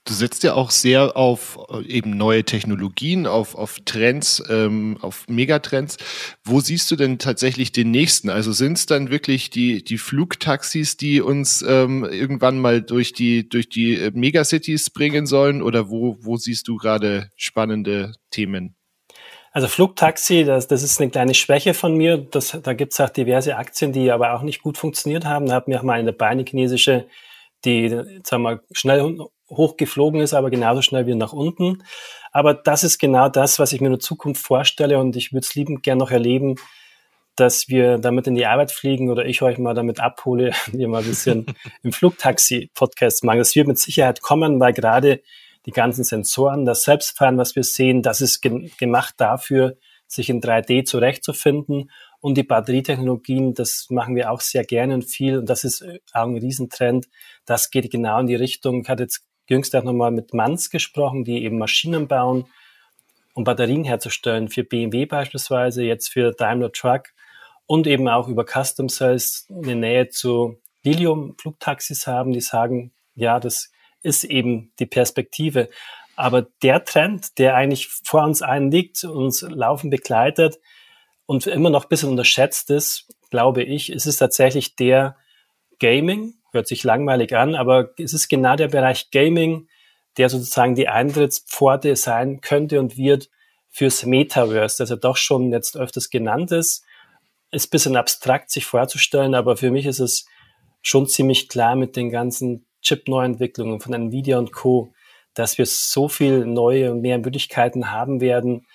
Du 0.08 0.14
setzt 0.14 0.44
ja 0.44 0.54
auch 0.54 0.72
sehr 0.72 1.18
auf 1.18 1.60
äh, 1.70 1.86
eben 1.86 2.12
neue 2.12 2.46
Technologien, 2.46 3.28
auf, 3.28 3.56
auf 3.56 3.80
Trends, 3.84 4.42
ähm, 4.50 4.98
auf 5.02 5.26
Megatrends. 5.28 5.98
Wo 6.46 6.62
siehst 6.62 6.90
du 6.90 6.96
denn 6.96 7.20
tatsächlich 7.20 7.74
den 7.74 7.92
nächsten? 7.92 8.30
Also 8.30 8.54
sind 8.54 8.78
es 8.78 8.86
dann 8.86 9.12
wirklich 9.12 9.50
die, 9.50 9.84
die 9.84 9.98
Flugtaxis, 9.98 10.96
die 10.96 11.20
uns 11.20 11.62
ähm, 11.62 12.06
irgendwann 12.06 12.58
mal 12.58 12.82
durch 12.82 13.12
die, 13.12 13.50
durch 13.50 13.68
die 13.68 13.96
äh, 13.96 14.12
Megacities 14.14 14.92
bringen 14.92 15.26
sollen? 15.26 15.62
Oder 15.62 15.90
wo, 15.90 16.16
wo 16.22 16.38
siehst 16.38 16.70
du 16.70 16.78
gerade 16.78 17.30
spannende 17.36 18.14
Themen? 18.32 18.78
Also 19.52 19.68
Flugtaxi, 19.68 20.46
das, 20.46 20.68
das 20.68 20.84
ist 20.84 21.02
eine 21.02 21.10
kleine 21.10 21.34
Schwäche 21.34 21.74
von 21.74 21.98
mir. 21.98 22.18
Das, 22.18 22.58
da 22.64 22.72
gibt 22.72 22.94
es 22.94 23.02
auch 23.02 23.10
diverse 23.10 23.58
Aktien, 23.58 23.92
die 23.92 24.10
aber 24.10 24.36
auch 24.36 24.42
nicht 24.42 24.62
gut 24.62 24.78
funktioniert 24.78 25.26
haben. 25.26 25.48
Da 25.48 25.56
hat 25.56 25.68
mir 25.68 25.80
auch 25.80 25.84
mal 25.84 26.00
eine 26.00 26.14
Beine 26.14 26.46
chinesische, 26.48 27.08
die 27.66 27.90
sagen 28.24 28.44
wir, 28.44 28.62
schnell 28.72 29.02
hochgeflogen 29.50 30.22
ist, 30.22 30.34
aber 30.34 30.50
genauso 30.50 30.82
schnell 30.82 31.08
wie 31.08 31.16
nach 31.16 31.34
unten. 31.34 31.84
Aber 32.32 32.54
das 32.54 32.84
ist 32.84 33.00
genau 33.00 33.30
das, 33.30 33.60
was 33.60 33.74
ich 33.74 33.82
mir 33.82 33.88
in 33.88 33.94
der 33.94 34.00
Zukunft 34.00 34.42
vorstelle 34.42 35.00
und 35.00 35.16
ich 35.16 35.32
würde 35.32 35.46
es 35.46 35.56
liebend 35.56 35.84
gern 35.84 35.98
noch 35.98 36.12
erleben, 36.12 36.56
dass 37.38 37.70
wir 37.70 38.00
damit 38.00 38.28
in 38.28 38.36
die 38.36 38.48
Arbeit 38.48 38.72
fliegen 38.72 39.10
oder 39.10 39.26
ich 39.26 39.42
euch 39.42 39.58
mal 39.58 39.74
damit 39.74 40.00
abhole, 40.00 40.52
wir 40.72 40.88
mal 40.88 41.02
ein 41.02 41.08
bisschen 41.08 41.46
im 41.84 41.94
Flugtaxi-Podcast 41.94 43.24
machen. 43.24 43.40
Das 43.40 43.56
wird 43.56 43.68
mit 43.68 43.80
Sicherheit 43.80 44.22
kommen, 44.22 44.60
weil 44.60 44.74
gerade 44.74 45.22
die 45.66 45.72
ganzen 45.72 46.04
Sensoren, 46.04 46.66
das 46.66 46.84
Selbstfahren, 46.84 47.38
was 47.38 47.56
wir 47.56 47.64
sehen, 47.64 48.02
das 48.02 48.22
ist 48.22 48.42
ge 48.42 48.70
gemacht 48.78 49.16
dafür, 49.18 49.78
sich 50.08 50.30
in 50.30 50.42
3D 50.42 50.86
zurechtzufinden. 50.86 51.92
Und 52.20 52.36
die 52.36 52.44
Batterietechnologien, 52.44 53.54
das 53.54 53.88
machen 53.90 54.16
wir 54.16 54.32
auch 54.32 54.42
sehr 54.42 54.64
gerne 54.64 54.96
und 54.96 55.04
viel. 55.04 55.38
Und 55.38 55.50
das 55.50 55.64
ist 55.64 55.86
auch 56.14 56.26
ein 56.26 56.38
Riesentrend. 56.38 57.08
Das 57.46 57.70
geht 57.70 57.92
genau 57.92 58.20
in 58.20 58.28
die 58.28 58.36
Richtung. 58.36 58.82
Ich 58.82 58.90
hatte 58.90 59.04
jetzt 59.04 59.27
jüngst 59.48 59.76
auch 59.76 59.84
nochmal 59.84 60.12
mit 60.12 60.34
Manz 60.34 60.70
gesprochen, 60.70 61.24
die 61.24 61.44
eben 61.44 61.58
Maschinen 61.58 62.08
bauen, 62.08 62.46
um 63.34 63.44
Batterien 63.44 63.84
herzustellen, 63.84 64.50
für 64.50 64.64
BMW 64.64 65.06
beispielsweise, 65.06 65.84
jetzt 65.84 66.10
für 66.10 66.32
Daimler 66.32 66.72
Truck 66.72 67.14
und 67.66 67.86
eben 67.86 68.08
auch 68.08 68.28
über 68.28 68.46
Custom 68.46 68.90
Cells 68.90 69.48
eine 69.50 69.76
Nähe 69.76 70.10
zu 70.10 70.60
Lilium-Flugtaxis 70.84 72.08
haben, 72.08 72.34
die 72.34 72.42
sagen, 72.42 72.92
ja, 73.16 73.40
das 73.40 73.72
ist 74.02 74.24
eben 74.24 74.72
die 74.80 74.86
Perspektive. 74.86 75.70
Aber 76.16 76.48
der 76.64 76.84
Trend, 76.84 77.38
der 77.38 77.56
eigentlich 77.56 77.90
vor 77.90 78.24
uns 78.24 78.42
allen 78.42 78.72
liegt, 78.72 79.04
uns 79.04 79.42
laufen 79.42 79.90
begleitet 79.90 80.60
und 81.26 81.46
immer 81.46 81.70
noch 81.70 81.86
ein 81.86 81.90
bisschen 81.90 82.10
unterschätzt 82.10 82.72
ist, 82.72 83.08
glaube 83.30 83.64
ich, 83.64 83.92
ist 83.92 84.08
es 84.08 84.18
tatsächlich 84.18 84.76
der 84.76 85.18
Gaming, 85.80 86.34
hört 86.52 86.68
sich 86.68 86.84
langweilig 86.84 87.36
an, 87.36 87.56
aber 87.56 87.92
es 87.98 88.14
ist 88.14 88.30
genau 88.30 88.56
der 88.56 88.68
Bereich 88.68 89.12
Gaming, 89.12 89.68
der 90.18 90.30
sozusagen 90.30 90.76
die 90.76 90.88
Eintrittspforte 90.88 91.96
sein 91.96 92.42
könnte 92.42 92.80
und 92.80 92.98
wird 92.98 93.30
fürs 93.70 94.06
Metaverse, 94.06 94.78
das 94.80 94.90
ja 94.90 94.96
doch 94.96 95.18
schon 95.18 95.52
jetzt 95.52 95.78
öfters 95.78 96.10
genannt 96.10 96.52
ist. 96.52 96.84
Ist 97.52 97.68
ein 97.68 97.70
bisschen 97.72 97.96
abstrakt 97.96 98.50
sich 98.50 98.66
vorzustellen, 98.66 99.36
aber 99.36 99.56
für 99.56 99.72
mich 99.72 99.86
ist 99.86 100.00
es 100.00 100.28
schon 100.82 101.08
ziemlich 101.08 101.50
klar 101.50 101.76
mit 101.76 101.96
den 101.96 102.10
ganzen 102.10 102.66
Chip-Neuentwicklungen 102.82 103.80
von 103.80 103.94
Nvidia 103.94 104.38
und 104.38 104.52
Co., 104.52 104.94
dass 105.34 105.60
wir 105.60 105.68
so 105.68 106.10
viel 106.10 106.46
neue 106.46 106.92
und 106.92 107.02
mehr 107.02 107.20
Möglichkeiten 107.20 107.92
haben 107.92 108.22
werden, 108.22 108.66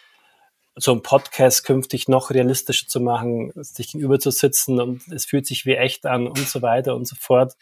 so 0.76 0.92
ein 0.92 1.02
Podcast 1.02 1.64
künftig 1.64 2.08
noch 2.08 2.30
realistischer 2.30 2.86
zu 2.86 3.00
machen, 3.00 3.52
sich 3.56 3.92
gegenüber 3.92 4.18
zu 4.18 4.30
sitzen 4.30 4.80
und 4.80 5.06
es 5.12 5.26
fühlt 5.26 5.46
sich 5.46 5.66
wie 5.66 5.74
echt 5.74 6.06
an 6.06 6.26
und 6.26 6.48
so 6.48 6.62
weiter 6.62 6.96
und 6.96 7.06
so 7.06 7.16
fort, 7.18 7.54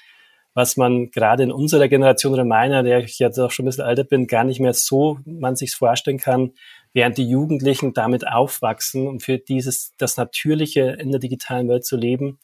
was 0.55 0.77
man 0.77 1.11
gerade 1.11 1.43
in 1.43 1.53
unserer 1.53 1.89
Generation 1.89 2.33
oder 2.33 2.45
meiner, 2.45 2.83
der 2.83 3.01
ich 3.01 3.19
jetzt 3.19 3.39
auch 3.39 3.51
schon 3.51 3.65
ein 3.65 3.69
bisschen 3.69 3.87
älter 3.87 4.05
bin, 4.05 4.27
gar 4.27 4.45
nicht 4.45 4.61
mehr 4.61 4.75
so 4.75 5.19
man 5.25 5.57
sich 5.57 5.75
vorstellen 5.75 6.19
kann, 6.19 6.53
während 6.93 7.19
die 7.19 7.29
Jugendlichen 7.29 7.95
damit 7.95 8.27
aufwachsen 8.27 9.07
und 9.07 9.23
für 9.23 9.39
dieses, 9.39 9.95
das 9.97 10.17
Natürliche 10.17 10.97
in 10.99 11.11
der 11.11 11.21
digitalen 11.21 11.69
Welt 11.69 11.85
zu 11.85 11.97
leben. 11.97 12.39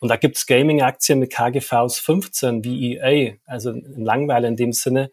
Und 0.00 0.08
da 0.08 0.16
gibt's 0.16 0.46
Gaming-Aktien 0.46 1.18
mit 1.18 1.32
KGVs 1.32 1.98
15 1.98 2.64
wie 2.64 2.96
EA, 2.96 3.34
also 3.46 3.70
ein 3.70 4.04
Langweiler 4.04 4.48
in 4.48 4.56
dem 4.56 4.72
Sinne, 4.72 5.10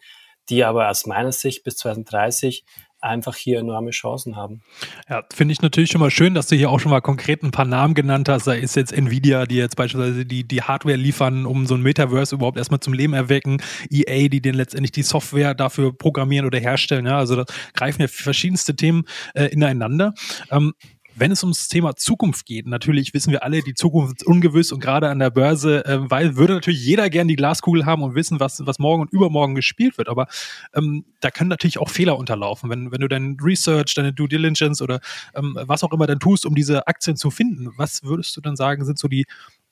die 0.51 0.63
aber 0.63 0.89
aus 0.89 1.05
meiner 1.05 1.31
Sicht 1.31 1.63
bis 1.63 1.77
2030 1.77 2.65
einfach 3.01 3.36
hier 3.36 3.60
enorme 3.60 3.91
Chancen 3.91 4.36
haben. 4.36 4.62
Ja, 5.10 5.24
finde 5.34 5.53
ich 5.53 5.62
natürlich 5.62 5.89
schon 5.89 6.01
mal 6.01 6.12
schön, 6.12 6.36
dass 6.36 6.48
du 6.48 6.55
hier 6.55 6.70
auch 6.70 6.79
schon 6.79 6.91
mal 6.91 7.01
konkret 7.01 7.41
ein 7.41 7.51
paar 7.51 7.65
Namen 7.65 7.96
genannt 7.96 8.29
hast. 8.29 8.46
Da 8.46 8.53
ist 8.53 8.75
jetzt 8.75 8.93
Nvidia, 8.93 9.46
die 9.46 9.55
jetzt 9.55 9.75
beispielsweise 9.75 10.25
die, 10.25 10.48
die 10.48 10.62
Hardware 10.62 10.98
liefern, 10.98 11.46
um 11.46 11.65
so 11.65 11.74
ein 11.74 11.81
Metaverse 11.81 12.36
überhaupt 12.36 12.58
erstmal 12.58 12.79
zum 12.79 12.93
Leben 12.93 13.13
erwecken. 13.13 13.62
EA, 13.89 14.27
die 14.27 14.41
den 14.41 14.53
letztendlich 14.53 14.91
die 14.91 15.03
Software 15.03 15.55
dafür 15.55 15.98
programmieren 15.98 16.46
oder 16.46 16.60
herstellen. 16.60 17.08
Ja, 17.08 17.17
also 17.17 17.36
da 17.36 17.46
greifen 17.74 18.01
ja 18.01 18.08
verschiedenste 18.08 18.75
Themen 18.75 19.05
äh, 19.34 19.46
ineinander. 19.46 20.13
Ähm, 20.51 20.74
wenn 21.22 21.32
es 21.32 21.44
ums 21.44 21.68
Thema 21.68 21.96
Zukunft 21.96 22.48
geht, 22.48 22.66
natürlich 22.66 23.13
wissen 23.13 23.32
wir 23.32 23.44
alle, 23.44 23.62
die 23.62 23.75
Zukunft 23.75 24.22
ist 24.22 24.28
ungewiss 24.28 24.72
und 24.72 24.80
gerade 24.80 25.08
an 25.08 25.20
der 25.20 25.30
Börse, 25.30 25.86
äh, 25.86 26.00
weil 26.10 26.36
würde 26.36 26.56
natürlich 26.56 26.84
jeder 26.84 27.12
gern 27.12 27.28
die 27.28 27.36
Glaskugel 27.36 27.86
haben 27.86 28.01
und 28.01 28.16
wissen, 28.16 28.40
was, 28.40 28.66
was 28.66 28.80
morgen 28.80 29.04
und 29.04 29.13
übermorgen 29.13 29.54
gespielt 29.54 30.00
wird. 30.00 30.10
Aber 30.10 30.25
ähm, 30.74 31.06
da 31.20 31.30
können 31.30 31.50
natürlich 31.51 31.78
auch 31.78 31.90
Fehler 31.90 32.18
unterlaufen. 32.18 32.72
Wenn, 32.72 32.92
wenn 32.92 33.01
du 33.01 33.08
dein 33.08 33.38
Research, 33.40 33.94
deine 33.94 34.13
Due 34.13 34.28
Diligence 34.28 34.82
oder 34.82 35.00
ähm, 35.36 35.60
was 35.62 35.84
auch 35.84 35.94
immer 35.94 36.08
dann 36.08 36.20
tust, 36.20 36.44
um 36.44 36.56
diese 36.56 36.88
Aktien 36.88 37.16
zu 37.16 37.30
finden, 37.30 37.70
was 37.78 38.04
würdest 38.04 38.36
du 38.36 38.42
dann 38.42 38.56
sagen, 38.56 38.84
sind 38.84 38.98
so 38.98 39.08
die 39.08 39.25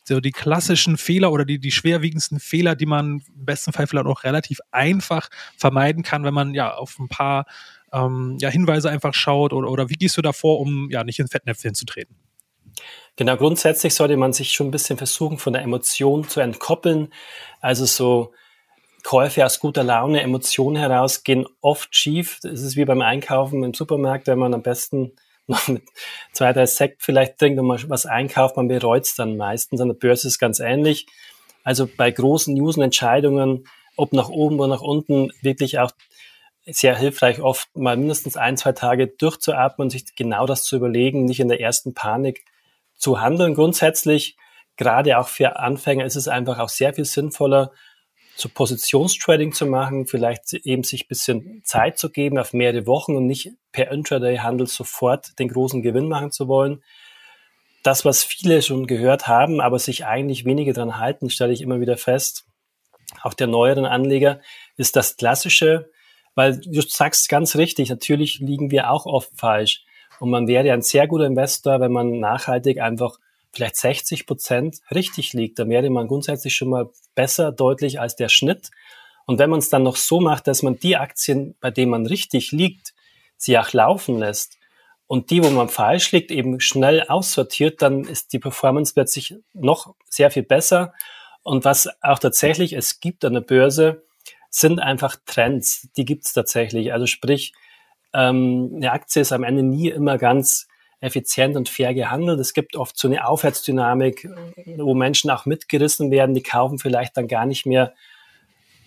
so 0.04 0.20
die 0.20 0.32
klassischen 0.32 0.98
Fehler 0.98 1.32
oder 1.32 1.46
die, 1.46 1.60
die 1.60 1.72
schwerwiegendsten 1.72 2.40
Fehler, 2.40 2.76
die 2.76 2.86
man 2.86 3.22
im 3.36 3.46
besten 3.46 3.74
Fall 3.74 3.86
vielleicht 3.86 4.08
auch 4.08 4.24
relativ 4.24 4.60
einfach 4.72 5.30
vermeiden 5.58 6.04
kann, 6.04 6.24
wenn 6.24 6.34
man 6.34 6.54
ja 6.54 6.74
auf 6.74 6.98
ein 7.00 7.10
paar 7.10 7.46
ähm, 7.94 8.38
ja, 8.40 8.50
Hinweise 8.50 8.90
einfach 8.90 9.14
schaut 9.14 9.54
oder, 9.54 9.70
oder 9.70 9.90
wie 9.90 9.96
gehst 9.96 10.18
du 10.18 10.22
davor, 10.22 10.60
um 10.60 10.90
ja 10.90 11.04
nicht 11.04 11.20
in 11.20 11.28
Fettnäpfchen 11.28 11.74
zu 11.74 11.86
treten? 11.86 12.16
Genau, 13.16 13.36
grundsätzlich 13.36 13.94
sollte 13.94 14.16
man 14.16 14.32
sich 14.34 14.52
schon 14.52 14.68
ein 14.68 14.72
bisschen 14.72 14.98
versuchen, 14.98 15.38
von 15.38 15.54
der 15.54 15.62
Emotion 15.62 16.28
zu 16.28 16.40
entkoppeln. 16.40 17.12
Also 17.60 17.86
so 17.86 18.34
Käufe 19.04 19.46
aus 19.46 19.60
guter 19.60 19.84
Laune, 19.84 20.22
Emotionen 20.22 20.78
heraus 20.78 21.24
gehen 21.24 21.46
oft 21.62 21.96
schief. 21.96 22.40
Es 22.44 22.62
ist 22.62 22.76
wie 22.76 22.86
beim 22.86 23.02
Einkaufen 23.02 23.64
im 23.64 23.74
Supermarkt, 23.74 24.28
wenn 24.28 24.40
man 24.40 24.54
am 24.54 24.62
besten 24.62 25.14
noch 25.48 25.68
mit 25.68 25.84
zwei, 26.32 26.54
drei 26.54 26.66
Sekt 26.66 27.02
vielleicht 27.02 27.38
trinkt 27.38 27.60
und 27.60 27.66
mal 27.66 27.80
was 27.88 28.06
einkauft, 28.06 28.56
man 28.56 28.68
bereut 28.68 29.04
es 29.04 29.16
dann 29.16 29.36
meistens. 29.36 29.82
An 29.82 29.90
der 29.90 29.96
Börse 29.96 30.28
ist 30.28 30.40
ganz 30.40 30.60
ähnlich. 30.60 31.08
Also 31.64 31.90
bei 31.98 32.12
großen 32.12 32.54
News 32.54 32.78
und 32.78 32.84
Entscheidungen, 32.84 33.66
ob 33.96 34.14
nach 34.14 34.30
oben 34.30 34.60
oder 34.60 34.70
nach 34.70 34.82
unten, 34.82 35.32
wirklich 35.42 35.80
auch 35.80 35.92
sehr 36.72 36.98
hilfreich, 36.98 37.42
oft 37.42 37.76
mal 37.76 37.98
mindestens 37.98 38.38
ein, 38.38 38.58
zwei 38.58 38.72
Tage 38.72 39.08
durchzuatmen 39.08 39.86
und 39.86 39.90
sich 39.90 40.16
genau 40.16 40.46
das 40.46 40.64
zu 40.64 40.76
überlegen, 40.76 41.26
nicht 41.26 41.40
in 41.40 41.48
der 41.48 41.62
ersten 41.62 41.94
Panik 41.94 42.46
zu 42.96 43.22
handeln. 43.22 43.56
Grundsätzlich, 43.56 44.38
gerade 44.78 45.18
auch 45.18 45.28
für 45.28 45.58
Anfänger, 45.58 46.06
ist 46.06 46.16
es 46.16 46.28
einfach 46.28 46.60
auch 46.60 46.70
sehr 46.70 46.94
viel 46.94 47.06
sinnvoller, 47.06 47.72
zu 48.40 48.50
Positionstrading 48.50 49.52
zu 49.52 49.66
machen, 49.66 50.08
vielleicht 50.08 50.54
eben 50.54 50.84
sich 50.84 51.04
ein 51.04 51.08
bisschen 51.10 51.62
Zeit 51.66 52.00
zu 52.00 52.10
geben 52.10 52.40
auf 52.40 52.54
mehrere 52.54 52.88
Wochen 52.88 53.16
und 53.16 53.28
nicht 53.28 53.52
per 53.74 53.92
Intraday-Handel 53.92 54.66
sofort 54.66 55.38
den 55.40 55.50
großen 55.50 55.82
Gewinn 55.82 56.08
machen 56.08 56.32
zu 56.32 56.48
wollen. 56.48 56.82
Das, 57.84 58.06
was 58.06 58.24
viele 58.24 58.62
schon 58.62 58.88
gehört 58.88 59.28
haben, 59.28 59.60
aber 59.60 59.78
sich 59.78 60.06
eigentlich 60.06 60.46
wenige 60.46 60.74
dran 60.74 60.98
halten, 60.98 61.30
stelle 61.30 61.52
ich 61.54 61.62
immer 61.62 61.82
wieder 61.82 61.98
fest, 61.98 62.46
auch 63.24 63.34
der 63.34 63.48
neueren 63.48 63.86
Anleger, 63.86 64.40
ist 64.78 64.96
das 64.96 65.18
klassische, 65.18 65.92
weil 66.40 66.58
du 66.58 66.80
sagst 66.80 67.28
ganz 67.28 67.58
richtig, 67.58 67.90
natürlich 67.90 68.40
liegen 68.40 68.72
wir 68.72 68.92
auch 68.92 69.06
oft 69.06 69.30
falsch. 69.36 69.84
Und 70.22 70.30
man 70.30 70.48
wäre 70.48 70.72
ein 70.72 70.82
sehr 70.82 71.06
guter 71.06 71.26
Investor, 71.26 71.82
wenn 71.82 71.92
man 71.92 72.22
nachhaltig 72.22 72.80
einfach 72.80 73.20
vielleicht 73.52 73.76
60 73.76 74.26
Prozent 74.26 74.78
richtig 74.90 75.34
liegt, 75.34 75.60
dann 75.60 75.70
wäre 75.70 75.90
man 75.90 76.08
grundsätzlich 76.08 76.56
schon 76.56 76.70
mal 76.70 76.92
besser 77.14 77.52
deutlich 77.52 78.00
als 78.00 78.16
der 78.16 78.30
Schnitt. 78.30 78.72
Und 79.26 79.38
wenn 79.38 79.50
man 79.50 79.60
es 79.60 79.68
dann 79.68 79.84
noch 79.84 79.98
so 79.98 80.22
macht, 80.22 80.48
dass 80.48 80.64
man 80.64 80.80
die 80.80 80.96
Aktien, 80.96 81.56
bei 81.60 81.72
denen 81.72 81.92
man 81.92 82.06
richtig 82.06 82.54
liegt, 82.54 82.94
sie 83.36 83.60
auch 83.60 83.74
laufen 83.74 84.18
lässt 84.18 84.60
und 85.08 85.32
die, 85.32 85.44
wo 85.44 85.50
man 85.50 85.68
falsch 85.68 86.14
liegt, 86.14 86.32
eben 86.32 86.62
schnell 86.62 87.04
aussortiert, 87.04 87.82
dann 87.82 88.06
ist 88.06 88.32
die 88.32 88.40
Performance 88.40 88.94
plötzlich 88.94 89.36
noch 89.52 89.94
sehr 90.10 90.32
viel 90.32 90.44
besser. 90.44 90.94
Und 91.44 91.66
was 91.66 91.90
auch 92.02 92.20
tatsächlich 92.20 92.72
es 92.72 93.02
gibt 93.02 93.26
an 93.26 93.34
der 93.34 93.42
Börse, 93.42 94.04
sind 94.50 94.80
einfach 94.80 95.16
Trends. 95.26 95.88
Die 95.96 96.06
gibt 96.06 96.26
es 96.26 96.34
tatsächlich. 96.34 96.94
Also 96.94 97.06
sprich, 97.06 97.54
ähm, 98.14 98.72
eine 98.76 98.92
Aktie 98.92 99.22
ist 99.22 99.32
am 99.32 99.44
Ende 99.44 99.64
nie 99.64 99.90
immer 99.90 100.18
ganz 100.18 100.68
effizient 101.02 101.56
und 101.56 101.70
fair 101.70 101.94
gehandelt. 101.94 102.40
Es 102.40 102.54
gibt 102.54 102.76
oft 102.76 102.98
so 102.98 103.08
eine 103.08 103.28
Aufwärtsdynamik, 103.28 104.28
wo 104.78 104.94
Menschen 104.94 105.30
auch 105.30 105.46
mitgerissen 105.46 106.12
werden, 106.12 106.36
die 106.36 106.44
kaufen 106.44 106.78
vielleicht 106.78 107.16
dann 107.16 107.28
gar 107.28 107.46
nicht 107.46 107.66
mehr, 107.66 107.94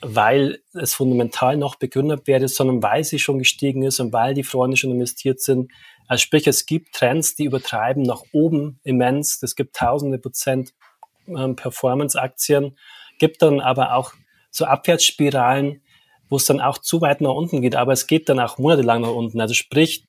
weil 0.03 0.61
es 0.75 0.95
fundamental 0.95 1.57
noch 1.57 1.77
begründet 1.77 2.27
wäre, 2.27 2.49
sondern 2.49 2.83
weil 2.83 3.05
sie 3.05 3.19
schon 3.19 3.39
gestiegen 3.39 3.83
ist 3.83 4.01
und 4.01 4.13
weil 4.13 4.35
die 4.35 4.43
Freunde 4.43 4.77
schon 4.77 4.91
investiert 4.91 5.41
sind. 5.41 5.71
Also 6.09 6.23
sprich, 6.23 6.47
es 6.47 6.67
gibt 6.67 6.95
Trends, 6.95 7.37
die 7.37 7.45
übertreiben 7.45 8.03
nach 8.03 8.23
oben 8.33 8.81
immens. 8.83 9.43
Es 9.43 9.57
gibt 9.57 9.77
tausende 9.77 10.19
Prozent 10.19 10.75
ähm, 11.29 11.57
Performance-Aktien, 11.57 12.77
gibt 13.19 13.41
dann 13.41 13.61
aber 13.61 13.95
auch 13.95 14.13
so 14.53 14.67
Abwärtsspiralen, 14.67 15.83
wo 16.29 16.37
es 16.37 16.45
dann 16.45 16.61
auch 16.61 16.79
zu 16.79 17.01
weit 17.01 17.21
nach 17.21 17.33
unten 17.33 17.61
geht, 17.61 17.75
aber 17.75 17.93
es 17.93 18.07
geht 18.07 18.29
dann 18.29 18.39
auch 18.39 18.59
monatelang 18.59 19.03
nach 19.03 19.11
unten. 19.11 19.41
Also 19.41 19.55
sprich, 19.55 20.05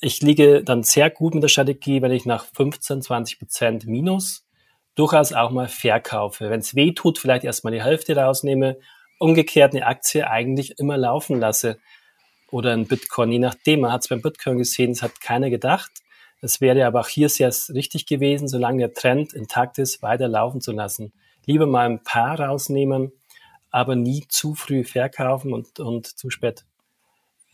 ich 0.00 0.20
liege 0.20 0.62
dann 0.62 0.82
sehr 0.82 1.08
gut 1.08 1.34
mit 1.34 1.42
der 1.42 1.48
Strategie, 1.48 2.02
wenn 2.02 2.12
ich 2.12 2.26
nach 2.26 2.44
15, 2.44 3.02
20 3.02 3.38
Prozent 3.38 3.86
Minus 3.86 4.44
durchaus 4.94 5.32
auch 5.32 5.50
mal 5.50 5.68
verkaufe. 5.68 6.50
Wenn 6.50 6.60
es 6.60 6.74
weh 6.74 6.92
tut, 6.92 7.18
vielleicht 7.18 7.44
erstmal 7.44 7.72
die 7.72 7.82
Hälfte 7.82 8.16
rausnehme, 8.16 8.78
umgekehrt 9.18 9.74
eine 9.74 9.86
Aktie 9.86 10.28
eigentlich 10.28 10.78
immer 10.78 10.98
laufen 10.98 11.40
lasse 11.40 11.78
oder 12.50 12.72
ein 12.72 12.86
Bitcoin, 12.86 13.32
je 13.32 13.38
nachdem. 13.38 13.80
Man 13.80 13.92
hat 13.92 14.02
es 14.02 14.08
beim 14.08 14.20
Bitcoin 14.20 14.58
gesehen, 14.58 14.90
es 14.90 15.02
hat 15.02 15.20
keiner 15.20 15.48
gedacht. 15.48 15.90
Es 16.40 16.60
wäre 16.60 16.84
aber 16.84 17.00
auch 17.00 17.08
hier 17.08 17.28
sehr 17.28 17.52
richtig 17.72 18.06
gewesen, 18.06 18.48
solange 18.48 18.78
der 18.78 18.94
Trend 18.94 19.32
intakt 19.32 19.78
ist, 19.78 20.02
weiter 20.02 20.26
laufen 20.26 20.60
zu 20.60 20.72
lassen. 20.72 21.12
Lieber 21.46 21.66
mal 21.66 21.86
ein 21.86 22.02
paar 22.02 22.38
rausnehmen, 22.40 23.12
aber 23.72 23.96
nie 23.96 24.24
zu 24.28 24.54
früh 24.54 24.84
verkaufen 24.84 25.52
und, 25.52 25.80
und 25.80 26.06
zu 26.06 26.30
spät 26.30 26.64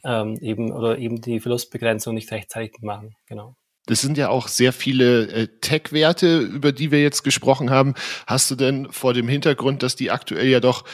ähm, 0.04 0.36
eben 0.40 0.72
oder 0.72 0.98
eben 0.98 1.20
die 1.20 1.40
Verlustbegrenzung 1.40 2.14
nicht 2.14 2.30
rechtzeitig 2.30 2.82
machen. 2.82 3.14
Genau. 3.26 3.54
Das 3.86 4.02
sind 4.02 4.18
ja 4.18 4.28
auch 4.28 4.48
sehr 4.48 4.74
viele 4.74 5.28
äh, 5.28 5.48
Tech-Werte, 5.62 6.40
über 6.40 6.72
die 6.72 6.90
wir 6.90 7.00
jetzt 7.00 7.22
gesprochen 7.24 7.70
haben. 7.70 7.94
Hast 8.26 8.50
du 8.50 8.54
denn 8.54 8.92
vor 8.92 9.14
dem 9.14 9.28
Hintergrund, 9.28 9.82
dass 9.82 9.96
die 9.96 10.10
aktuell 10.10 10.46
ja 10.46 10.60
doch 10.60 10.84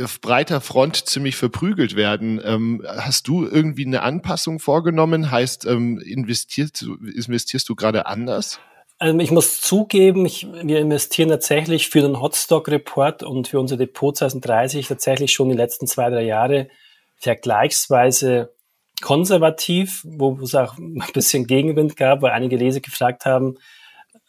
auf 0.00 0.20
breiter 0.20 0.60
Front 0.60 1.06
ziemlich 1.06 1.34
verprügelt 1.34 1.96
werden, 1.96 2.40
ähm, 2.44 2.80
hast 2.86 3.26
du 3.26 3.44
irgendwie 3.44 3.86
eine 3.86 4.02
Anpassung 4.02 4.60
vorgenommen? 4.60 5.32
Heißt, 5.32 5.66
ähm, 5.66 5.98
investierst, 5.98 6.82
investierst 6.82 7.68
du 7.68 7.74
gerade 7.74 8.06
anders? 8.06 8.60
Also 8.98 9.18
ich 9.18 9.30
muss 9.30 9.60
zugeben, 9.60 10.24
ich, 10.24 10.46
wir 10.46 10.78
investieren 10.78 11.28
tatsächlich 11.28 11.88
für 11.88 12.00
den 12.00 12.20
Hotstock 12.20 12.68
Report 12.68 13.22
und 13.22 13.48
für 13.48 13.58
unser 13.58 13.76
Depot 13.76 14.16
2030 14.16 14.86
tatsächlich 14.86 15.32
schon 15.32 15.48
die 15.48 15.56
letzten 15.56 15.86
zwei, 15.86 16.10
drei 16.10 16.22
Jahre 16.22 16.68
vergleichsweise 17.16 18.54
konservativ, 19.02 20.02
wo 20.04 20.38
es 20.42 20.54
auch 20.54 20.78
ein 20.78 21.02
bisschen 21.12 21.46
Gegenwind 21.46 21.96
gab, 21.96 22.22
weil 22.22 22.32
einige 22.32 22.56
Leser 22.56 22.80
gefragt 22.80 23.24
haben, 23.26 23.56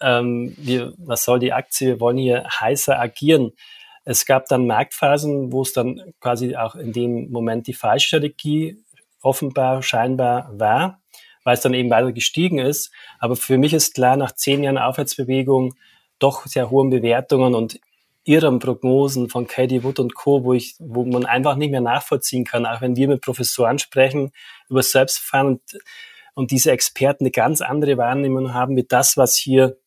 ähm, 0.01 0.55
wir, 0.57 0.93
was 0.97 1.23
soll 1.25 1.39
die 1.39 1.53
Aktie, 1.53 1.87
wir 1.87 1.99
wollen 1.99 2.17
hier 2.17 2.45
heißer 2.59 2.99
agieren. 2.99 3.51
Es 4.03 4.25
gab 4.25 4.47
dann 4.47 4.67
Marktphasen, 4.67 5.51
wo 5.51 5.61
es 5.61 5.73
dann 5.73 6.13
quasi 6.19 6.55
auch 6.55 6.75
in 6.75 6.91
dem 6.91 7.31
Moment 7.31 7.67
die 7.67 7.73
falsche 7.73 8.07
Strategie 8.07 8.83
offenbar 9.21 9.81
scheinbar 9.81 10.49
war, 10.53 11.01
weil 11.45 11.53
es 11.53 11.61
dann 11.61 11.73
eben 11.73 11.89
weiter 11.89 12.11
gestiegen 12.11 12.59
ist. 12.59 12.91
Aber 13.19 13.37
für 13.37 13.57
mich 13.57 13.73
ist 13.73 13.93
klar, 13.93 14.17
nach 14.17 14.33
zehn 14.33 14.63
Jahren 14.63 14.77
Aufwärtsbewegung, 14.77 15.75
doch 16.19 16.45
sehr 16.45 16.69
hohen 16.69 16.89
Bewertungen 16.89 17.55
und 17.55 17.79
ihren 18.25 18.59
Prognosen 18.59 19.29
von 19.29 19.47
Katie 19.47 19.83
Wood 19.83 19.99
und 19.99 20.15
Co., 20.15 20.43
wo 20.43 20.53
ich, 20.53 20.75
wo 20.79 21.05
man 21.05 21.25
einfach 21.25 21.55
nicht 21.55 21.69
mehr 21.69 21.81
nachvollziehen 21.81 22.43
kann, 22.43 22.65
auch 22.65 22.81
wenn 22.81 22.95
wir 22.95 23.07
mit 23.07 23.21
Professoren 23.21 23.77
sprechen 23.77 24.31
über 24.67 24.81
Selbstfahren 24.81 25.47
und, 25.47 25.61
und 26.33 26.51
diese 26.51 26.71
Experten 26.71 27.23
eine 27.25 27.31
ganz 27.31 27.61
andere 27.61 27.97
Wahrnehmung 27.97 28.53
haben 28.53 28.75
wie 28.75 28.83
das, 28.83 29.15
was 29.15 29.35
hier 29.35 29.77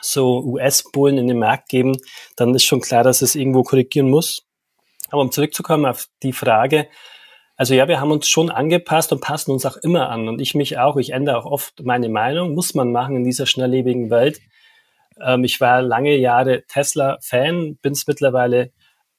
so 0.00 0.40
US-Bullen 0.40 1.18
in 1.18 1.28
den 1.28 1.38
Markt 1.38 1.68
geben, 1.68 1.96
dann 2.36 2.54
ist 2.54 2.64
schon 2.64 2.80
klar, 2.80 3.04
dass 3.04 3.22
es 3.22 3.36
irgendwo 3.36 3.62
korrigieren 3.62 4.10
muss. 4.10 4.44
Aber 5.10 5.22
um 5.22 5.32
zurückzukommen 5.32 5.86
auf 5.86 6.08
die 6.22 6.32
Frage, 6.32 6.88
also 7.58 7.74
ja, 7.74 7.88
wir 7.88 8.00
haben 8.00 8.12
uns 8.12 8.28
schon 8.28 8.50
angepasst 8.50 9.12
und 9.12 9.20
passen 9.20 9.50
uns 9.50 9.66
auch 9.66 9.76
immer 9.76 10.10
an. 10.10 10.28
Und 10.28 10.40
ich 10.40 10.54
mich 10.54 10.78
auch. 10.78 10.96
Ich 10.96 11.10
ändere 11.10 11.38
auch 11.38 11.44
oft 11.44 11.82
meine 11.82 12.08
Meinung. 12.08 12.54
Muss 12.54 12.72
man 12.74 12.92
machen 12.92 13.16
in 13.16 13.24
dieser 13.24 13.46
schnelllebigen 13.46 14.10
Welt. 14.10 14.40
Ähm, 15.20 15.42
ich 15.42 15.60
war 15.60 15.82
lange 15.82 16.16
Jahre 16.16 16.62
Tesla-Fan, 16.68 17.76
bin 17.82 17.92
es 17.92 18.06
mittlerweile 18.06 18.70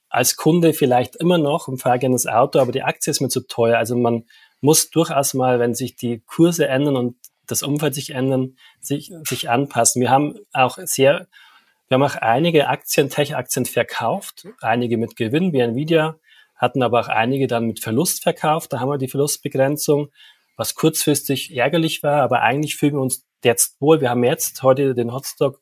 als 0.07 0.37
Kunde 0.37 0.71
vielleicht 0.73 1.17
immer 1.17 1.37
noch 1.37 1.67
und 1.67 1.79
fahre 1.79 1.99
gerne 1.99 2.15
das 2.15 2.27
Auto, 2.27 2.59
aber 2.59 2.71
die 2.71 2.81
Aktie 2.81 3.11
ist 3.11 3.19
mir 3.19 3.27
zu 3.27 3.45
teuer. 3.45 3.77
Also 3.77 3.97
man 3.97 4.23
muss 4.61 4.89
durchaus 4.89 5.33
mal, 5.33 5.59
wenn 5.59 5.75
sich 5.75 5.97
die 5.97 6.21
Kurse 6.25 6.65
ändern 6.67 6.95
und 6.95 7.17
das 7.45 7.61
Umfeld 7.61 7.93
sich 7.93 8.11
ändern, 8.11 8.55
sich, 8.79 9.11
sich 9.25 9.49
anpassen. 9.49 10.01
Wir 10.01 10.11
haben 10.11 10.35
auch 10.53 10.77
sehr, 10.77 11.27
wir 11.89 11.95
haben 11.95 12.03
auch 12.03 12.15
einige 12.15 12.69
Aktien, 12.69 13.09
Tech-Aktien 13.09 13.65
verkauft, 13.65 14.47
einige 14.61 14.97
mit 14.97 15.17
Gewinn 15.17 15.51
wie 15.51 15.59
Nvidia, 15.59 16.15
hatten 16.59 16.83
aber 16.83 16.99
auch 16.99 17.07
einige 17.07 17.47
dann 17.47 17.65
mit 17.65 17.79
Verlust 17.79 18.21
verkauft. 18.21 18.73
Da 18.73 18.79
haben 18.79 18.89
wir 18.89 18.97
die 18.99 19.07
Verlustbegrenzung, 19.07 20.09
was 20.55 20.75
kurzfristig 20.75 21.55
ärgerlich 21.55 22.03
war, 22.03 22.21
aber 22.21 22.41
eigentlich 22.41 22.75
fühlen 22.75 22.95
wir 22.95 23.01
uns 23.01 23.25
jetzt 23.43 23.79
wohl. 23.81 24.01
Wir 24.01 24.09
haben 24.11 24.23
jetzt 24.23 24.61
heute 24.61 24.93
den 24.93 25.13
Hotstock 25.13 25.61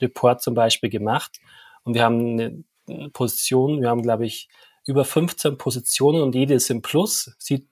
Report 0.00 0.40
zum 0.40 0.54
Beispiel 0.54 0.88
gemacht 0.88 1.38
und 1.84 1.94
wir 1.94 2.04
haben 2.04 2.64
eine 2.88 3.10
Position, 3.10 3.80
wir 3.80 3.90
haben, 3.90 4.02
glaube 4.02 4.24
ich, 4.24 4.48
über 4.86 5.04
15 5.04 5.58
Positionen 5.58 6.22
und 6.22 6.34
jede 6.34 6.54
ist 6.54 6.70
im 6.70 6.80
Plus, 6.80 7.34
sieht 7.38 7.66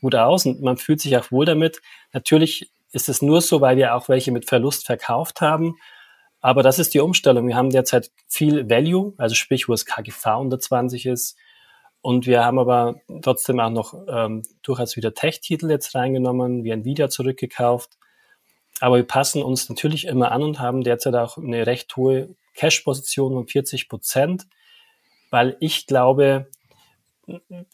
gut 0.00 0.14
aus 0.14 0.46
und 0.46 0.60
man 0.60 0.76
fühlt 0.76 1.00
sich 1.00 1.16
auch 1.16 1.30
wohl 1.32 1.46
damit. 1.46 1.80
Natürlich 2.12 2.70
ist 2.92 3.08
es 3.08 3.22
nur 3.22 3.40
so, 3.40 3.60
weil 3.60 3.76
wir 3.76 3.94
auch 3.94 4.08
welche 4.08 4.30
mit 4.30 4.46
Verlust 4.48 4.86
verkauft 4.86 5.40
haben. 5.40 5.76
Aber 6.40 6.62
das 6.62 6.78
ist 6.78 6.92
die 6.92 7.00
Umstellung. 7.00 7.48
Wir 7.48 7.56
haben 7.56 7.70
derzeit 7.70 8.10
viel 8.28 8.68
Value, 8.68 9.14
also 9.16 9.34
sprich, 9.34 9.68
wo 9.68 9.72
das 9.72 9.86
KGV 9.86 10.26
unter 10.38 10.60
20 10.60 11.06
ist. 11.06 11.36
Und 12.04 12.26
wir 12.26 12.44
haben 12.44 12.58
aber 12.58 12.96
trotzdem 13.22 13.60
auch 13.60 13.70
noch 13.70 13.94
ähm, 14.08 14.42
durchaus 14.62 14.94
wieder 14.94 15.14
Tech-Titel 15.14 15.70
jetzt 15.70 15.94
reingenommen, 15.94 16.62
wie 16.62 16.68
Nvidia 16.68 17.08
zurückgekauft. 17.08 17.92
Aber 18.78 18.96
wir 18.96 19.06
passen 19.06 19.42
uns 19.42 19.70
natürlich 19.70 20.06
immer 20.06 20.30
an 20.30 20.42
und 20.42 20.60
haben 20.60 20.84
derzeit 20.84 21.14
auch 21.14 21.38
eine 21.38 21.66
recht 21.66 21.96
hohe 21.96 22.36
Cash-Position 22.52 23.34
um 23.38 23.48
40 23.48 23.88
Prozent, 23.88 24.46
weil 25.30 25.56
ich 25.60 25.86
glaube, 25.86 26.48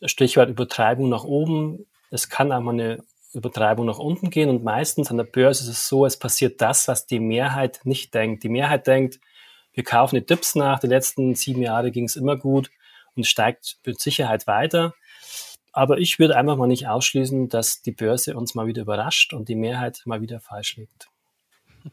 Stichwort 0.04 0.48
Übertreibung 0.48 1.08
nach 1.08 1.24
oben, 1.24 1.86
es 2.12 2.28
kann 2.28 2.52
auch 2.52 2.60
mal 2.60 2.74
eine 2.74 3.02
Übertreibung 3.34 3.86
nach 3.86 3.98
unten 3.98 4.30
gehen 4.30 4.48
und 4.48 4.62
meistens 4.62 5.10
an 5.10 5.16
der 5.16 5.24
Börse 5.24 5.64
ist 5.64 5.70
es 5.70 5.88
so, 5.88 6.06
es 6.06 6.16
passiert 6.16 6.60
das, 6.60 6.86
was 6.86 7.04
die 7.04 7.18
Mehrheit 7.18 7.80
nicht 7.82 8.14
denkt. 8.14 8.44
Die 8.44 8.48
Mehrheit 8.48 8.86
denkt, 8.86 9.18
wir 9.72 9.82
kaufen 9.82 10.14
die 10.14 10.24
Dips 10.24 10.54
nach, 10.54 10.78
die 10.78 10.86
letzten 10.86 11.34
sieben 11.34 11.62
Jahre 11.62 11.90
ging 11.90 12.04
es 12.04 12.14
immer 12.14 12.36
gut 12.36 12.70
und 13.16 13.26
steigt 13.26 13.78
mit 13.84 14.00
Sicherheit 14.00 14.46
weiter. 14.46 14.94
Aber 15.72 15.98
ich 15.98 16.18
würde 16.18 16.36
einfach 16.36 16.56
mal 16.56 16.66
nicht 16.66 16.88
ausschließen, 16.88 17.48
dass 17.48 17.82
die 17.82 17.92
Börse 17.92 18.36
uns 18.36 18.54
mal 18.54 18.66
wieder 18.66 18.82
überrascht 18.82 19.32
und 19.32 19.48
die 19.48 19.54
Mehrheit 19.54 20.02
mal 20.04 20.20
wieder 20.20 20.40
falsch 20.40 20.76
liegt. 20.76 21.08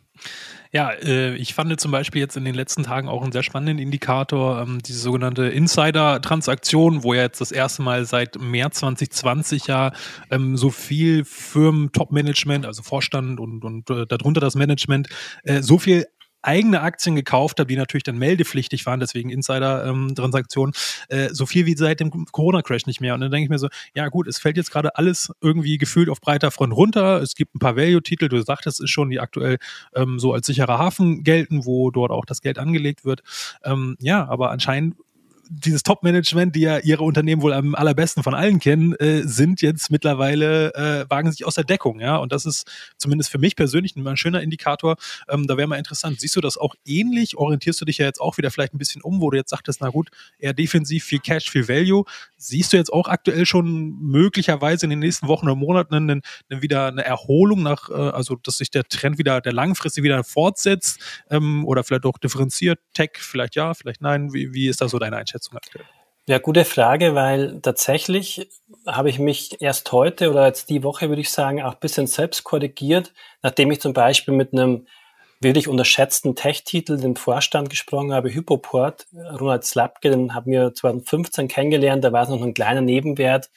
Ja, 0.74 0.92
äh, 0.92 1.36
ich 1.36 1.54
fand 1.54 1.80
zum 1.80 1.92
Beispiel 1.92 2.20
jetzt 2.20 2.36
in 2.36 2.44
den 2.44 2.54
letzten 2.54 2.84
Tagen 2.84 3.08
auch 3.08 3.24
einen 3.24 3.32
sehr 3.32 3.44
spannenden 3.44 3.80
Indikator, 3.80 4.62
ähm, 4.62 4.80
diese 4.84 5.00
sogenannte 5.00 5.48
Insider-Transaktion, 5.48 7.04
wo 7.04 7.14
ja 7.14 7.22
jetzt 7.22 7.40
das 7.40 7.54
erste 7.54 7.84
Mal 7.84 8.04
seit 8.04 8.38
März 8.38 8.80
2020 8.80 9.68
ja 9.68 9.94
ähm, 10.30 10.58
so 10.58 10.70
viel 10.70 11.24
Firmen-Top-Management, 11.24 12.66
also 12.66 12.84
Vorstand 12.84 13.40
und, 13.40 13.64
und 13.64 13.90
äh, 13.90 14.06
darunter 14.08 14.42
das 14.42 14.56
Management, 14.56 15.08
äh, 15.44 15.62
so 15.62 15.78
viel 15.78 16.06
eigene 16.42 16.82
Aktien 16.82 17.16
gekauft 17.16 17.60
habe, 17.60 17.68
die 17.68 17.76
natürlich 17.76 18.04
dann 18.04 18.18
meldepflichtig 18.18 18.86
waren, 18.86 19.00
deswegen 19.00 19.30
Insider-Transaktionen, 19.30 20.74
ähm, 21.10 21.20
äh, 21.20 21.30
so 21.34 21.46
viel 21.46 21.66
wie 21.66 21.76
seit 21.76 22.00
dem 22.00 22.26
Corona-Crash 22.32 22.86
nicht 22.86 23.02
mehr. 23.02 23.14
Und 23.14 23.22
dann 23.22 23.32
denke 23.32 23.46
ich 23.46 23.50
mir 23.50 23.60
so, 23.60 23.70
ja 23.96 24.08
gut, 24.10 24.28
es 24.28 24.40
fällt 24.40 24.58
jetzt 24.58 24.72
gerade 24.72 24.96
alles 24.96 25.32
irgendwie 25.42 25.78
gefühlt 25.78 26.10
auf 26.10 26.22
breiter 26.22 26.52
Front 26.52 26.74
runter. 26.74 27.22
Es 27.22 27.36
gibt 27.36 27.56
ein 27.56 27.60
paar 27.60 27.76
Value-Titel, 27.76 28.30
du 28.30 28.42
sagtest 28.42 28.82
es 28.82 28.90
schon, 28.90 29.10
die 29.10 29.20
aktuell 29.20 29.58
ähm, 29.96 30.20
so 30.20 30.34
als 30.34 30.48
sicherer 30.48 30.78
Hafen 30.78 31.24
gelten, 31.24 31.66
wo 31.66 31.92
dort 31.92 32.12
auch 32.12 32.26
das 32.26 32.42
Geld 32.42 32.60
angelegt 32.60 33.06
wird. 33.06 33.22
Ähm, 33.64 33.98
ja, 34.00 34.28
aber 34.28 34.52
anscheinend 34.52 34.96
dieses 35.50 35.84
Top-Management, 35.84 36.56
die 36.56 36.62
ja 36.62 36.80
ihre 36.80 37.04
Unternehmen 37.04 37.42
wohl 37.42 37.54
am 37.54 37.76
allerbesten 37.76 38.24
von 38.24 38.34
allen 38.34 38.60
kennen, 38.60 38.94
äh, 38.96 39.24
sind 39.24 39.62
jetzt 39.62 39.92
mittlerweile, 39.92 40.74
äh, 40.74 41.10
wagen 41.10 41.32
sich 41.32 41.46
aus 41.46 41.56
der 41.56 41.64
Deckung, 41.64 42.00
ja. 42.00 42.18
Und 42.18 42.32
das 42.32 42.46
ist 42.46 42.70
zumindest 42.98 43.32
für 43.32 43.38
mich 43.38 43.56
persönlich 43.56 43.96
ein, 43.96 44.18
schöner 44.18 44.42
Indikator. 44.42 44.96
Ähm, 45.30 45.48
da 45.48 45.58
wäre 45.58 45.68
mal 45.68 45.78
interessant. 45.78 46.20
Siehst 46.20 46.36
du 46.36 46.42
das 46.42 46.58
auch 46.58 46.76
ähnlich? 46.86 47.38
Orientierst 47.38 47.80
du 47.82 47.86
dich 47.86 47.98
ja 48.00 48.06
jetzt 48.06 48.20
auch 48.20 48.38
wieder 48.38 48.52
vielleicht 48.52 48.74
ein 48.74 48.78
bisschen 48.78 49.02
um, 49.02 49.22
wo 49.22 49.30
du 49.30 49.38
jetzt 49.38 49.50
sagtest, 49.50 49.82
na 49.82 49.90
gut, 49.90 50.10
eher 50.40 50.54
defensiv, 50.54 51.04
viel 51.04 51.20
Cash, 51.20 51.50
viel 51.50 51.68
Value. 51.68 52.04
Siehst 52.38 52.74
du 52.74 52.78
jetzt 52.78 52.92
auch 52.92 53.08
aktuell 53.08 53.46
schon 53.46 53.98
möglicherweise 54.00 54.86
in 54.86 54.90
den 54.90 55.00
nächsten 55.00 55.28
Wochen 55.28 55.46
oder 55.46 55.56
Monaten 55.56 55.96
einen, 55.96 56.22
einen 56.50 56.62
wieder 56.62 56.88
eine 56.88 57.04
Erholung 57.04 57.64
nach, 57.64 57.90
äh, 57.90 57.94
also 57.94 58.36
dass 58.36 58.58
sich 58.58 58.72
der 58.72 58.84
Trend 58.86 59.18
wieder, 59.18 59.42
der 59.42 59.54
langfristig 59.54 60.04
wieder 60.04 60.24
fortsetzt 60.24 61.00
ähm, 61.30 61.66
oder 61.66 61.84
vielleicht 61.84 62.06
auch 62.06 62.18
differenziert? 62.18 62.80
Tech, 62.94 63.12
vielleicht 63.18 63.56
ja, 63.56 63.74
vielleicht 63.74 64.02
nein. 64.02 64.34
Wie, 64.34 64.54
wie 64.54 64.68
ist 64.68 64.82
da 64.82 64.90
so 64.90 65.00
deine 65.00 65.18
Einschätzung? 65.18 65.37
Einschätzung 65.38 65.58
aktuell? 65.58 65.86
Ja, 66.30 66.40
gute 66.40 66.66
Frage, 66.66 67.16
weil 67.16 67.62
tatsächlich 67.62 68.50
habe 68.86 69.10
ich 69.10 69.18
mich 69.18 69.62
erst 69.62 69.92
heute 69.94 70.30
oder 70.30 70.46
jetzt 70.46 70.70
die 70.70 70.84
Woche, 70.84 71.08
würde 71.08 71.22
ich 71.22 71.30
sagen, 71.30 71.62
auch 71.62 71.74
ein 71.74 71.80
bisschen 71.80 72.08
selbst 72.08 72.44
korrigiert, 72.44 73.14
nachdem 73.42 73.72
ich 73.72 73.80
zum 73.80 73.94
Beispiel 73.94 74.34
mit 74.34 74.52
einem 74.52 74.88
wirklich 75.40 75.70
unterschätzten 75.70 76.36
Tech-Titel 76.36 76.98
dem 76.98 77.16
Vorstand 77.16 77.70
gesprochen 77.70 78.12
habe, 78.12 78.34
Hypoport, 78.34 79.06
Ronald 79.40 79.64
Slapke, 79.64 80.10
den 80.10 80.34
haben 80.34 80.52
wir 80.52 80.74
2015 80.74 81.48
kennengelernt, 81.48 82.04
da 82.04 82.12
war 82.12 82.24
es 82.24 82.30
noch 82.30 82.42
ein 82.42 82.56
kleiner 82.56 82.82
Nebenwert, 82.82 83.50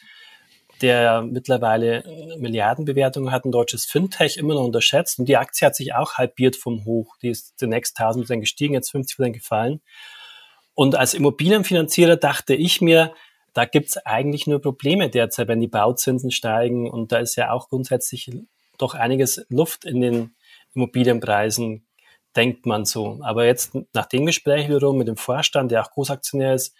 der 0.80 1.22
mittlerweile 1.22 2.04
Milliardenbewertungen 2.38 3.32
hat, 3.32 3.44
ein 3.44 3.52
deutsches 3.52 3.84
Fintech, 3.84 4.36
immer 4.36 4.54
noch 4.54 4.64
unterschätzt. 4.64 5.18
Und 5.18 5.26
die 5.26 5.36
Aktie 5.36 5.66
hat 5.66 5.76
sich 5.76 5.94
auch 5.94 6.14
halbiert 6.14 6.56
vom 6.56 6.84
Hoch. 6.84 7.16
Die 7.20 7.28
ist 7.30 7.58
zunächst 7.58 7.98
1000 7.98 8.24
Prozent 8.24 8.42
gestiegen, 8.42 8.74
jetzt 8.74 8.90
50 8.90 9.16
Prozent 9.16 9.34
gefallen. 9.34 9.80
Und 10.80 10.96
als 10.96 11.12
Immobilienfinanzierer 11.12 12.16
dachte 12.16 12.54
ich 12.54 12.80
mir, 12.80 13.12
da 13.52 13.66
gibt's 13.66 13.98
eigentlich 13.98 14.46
nur 14.46 14.62
Probleme 14.62 15.10
derzeit, 15.10 15.46
wenn 15.46 15.60
die 15.60 15.68
Bauzinsen 15.68 16.30
steigen. 16.30 16.88
Und 16.88 17.12
da 17.12 17.18
ist 17.18 17.36
ja 17.36 17.50
auch 17.50 17.68
grundsätzlich 17.68 18.30
doch 18.78 18.94
einiges 18.94 19.44
Luft 19.50 19.84
in 19.84 20.00
den 20.00 20.34
Immobilienpreisen, 20.74 21.86
denkt 22.34 22.64
man 22.64 22.86
so. 22.86 23.18
Aber 23.20 23.44
jetzt 23.44 23.76
nach 23.92 24.06
dem 24.06 24.24
Gespräch 24.24 24.70
wiederum 24.70 24.96
mit 24.96 25.06
dem 25.06 25.18
Vorstand, 25.18 25.70
der 25.70 25.84
auch 25.84 25.90
Großaktionär 25.90 26.54
ist, 26.54 26.74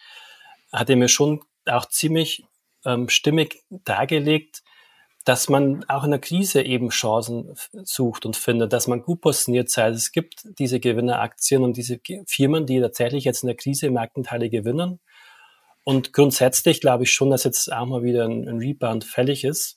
hat 0.72 0.88
er 0.88 0.96
mir 0.96 1.08
schon 1.08 1.42
auch 1.66 1.84
ziemlich 1.84 2.46
ähm, 2.86 3.10
stimmig 3.10 3.62
dargelegt, 3.68 4.62
dass 5.30 5.48
man 5.48 5.84
auch 5.86 6.02
in 6.02 6.10
der 6.10 6.18
Krise 6.18 6.60
eben 6.60 6.88
Chancen 6.88 7.54
sucht 7.84 8.26
und 8.26 8.34
findet, 8.34 8.72
dass 8.72 8.88
man 8.88 9.00
gut 9.00 9.20
positioniert 9.20 9.70
sei. 9.70 9.84
Also 9.84 9.98
es 9.98 10.10
gibt 10.10 10.42
diese 10.58 10.80
Gewinneraktien 10.80 11.62
und 11.62 11.76
diese 11.76 12.00
Firmen, 12.26 12.66
die 12.66 12.80
tatsächlich 12.80 13.22
jetzt 13.22 13.44
in 13.44 13.46
der 13.46 13.54
Krise 13.54 13.90
Marktanteile 13.90 14.50
gewinnen. 14.50 14.98
Und 15.84 16.12
grundsätzlich 16.12 16.80
glaube 16.80 17.04
ich 17.04 17.12
schon, 17.12 17.30
dass 17.30 17.44
jetzt 17.44 17.72
auch 17.72 17.86
mal 17.86 18.02
wieder 18.02 18.24
ein, 18.24 18.48
ein 18.48 18.58
Rebound 18.58 19.04
fällig 19.04 19.44
ist. 19.44 19.76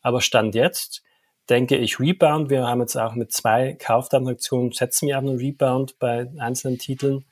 Aber 0.00 0.22
Stand 0.22 0.54
jetzt 0.54 1.02
denke 1.50 1.76
ich 1.76 2.00
Rebound. 2.00 2.48
Wir 2.48 2.66
haben 2.66 2.80
jetzt 2.80 2.96
auch 2.96 3.14
mit 3.14 3.30
zwei 3.30 3.74
Kauftransaktionen 3.74 4.72
setzen 4.72 5.08
wir 5.08 5.18
auf 5.18 5.24
einen 5.24 5.36
Rebound 5.36 5.98
bei 5.98 6.32
einzelnen 6.38 6.78
Titeln. 6.78 7.26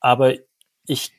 Aber 0.00 0.34
ich 0.88 1.12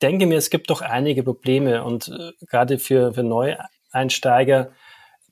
denke 0.00 0.26
mir, 0.26 0.38
es 0.38 0.50
gibt 0.50 0.70
doch 0.70 0.82
einige 0.82 1.24
Probleme 1.24 1.82
und 1.82 2.06
äh, 2.06 2.30
gerade 2.46 2.78
für, 2.78 3.12
für 3.12 3.24
Neueinsteiger 3.24 4.70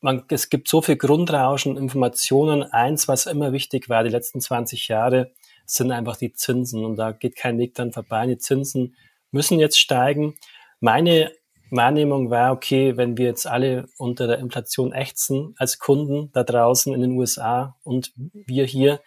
man, 0.01 0.25
es 0.29 0.49
gibt 0.49 0.69
so 0.69 0.83
viel 0.83 0.97
Grundrauschen, 0.97 1.77
Informationen. 1.77 2.63
Eins, 2.63 3.09
was 3.09 3.27
immer 3.27 3.53
wichtig 3.53 3.89
war, 3.89 4.05
die 4.05 4.11
letzten 4.11 4.41
20 4.41 4.89
Jahre, 4.89 5.33
sind 5.67 5.93
einfach 5.93 6.17
die 6.17 6.33
Zinsen. 6.33 6.85
Und 6.85 6.97
da 6.97 7.13
geht 7.13 7.37
kein 7.37 7.59
Weg 7.59 7.75
dann 7.75 7.93
vorbei. 7.93 8.27
Die 8.27 8.39
Zinsen 8.39 8.97
müssen 9.31 9.59
jetzt 9.59 9.79
steigen. 9.79 10.35
Meine 10.81 11.33
Wahrnehmung 11.71 12.31
war, 12.31 12.53
okay, 12.53 12.97
wenn 12.97 13.17
wir 13.17 13.27
jetzt 13.27 13.47
alle 13.47 13.87
unter 13.97 14.27
der 14.27 14.39
Inflation 14.39 14.93
ächzen 14.93 15.55
als 15.57 15.79
Kunden 15.79 16.31
da 16.33 16.43
draußen 16.43 16.93
in 16.93 17.01
den 17.01 17.13
USA 17.13 17.77
und 17.85 18.13
wir 18.17 18.65
hier, 18.65 19.01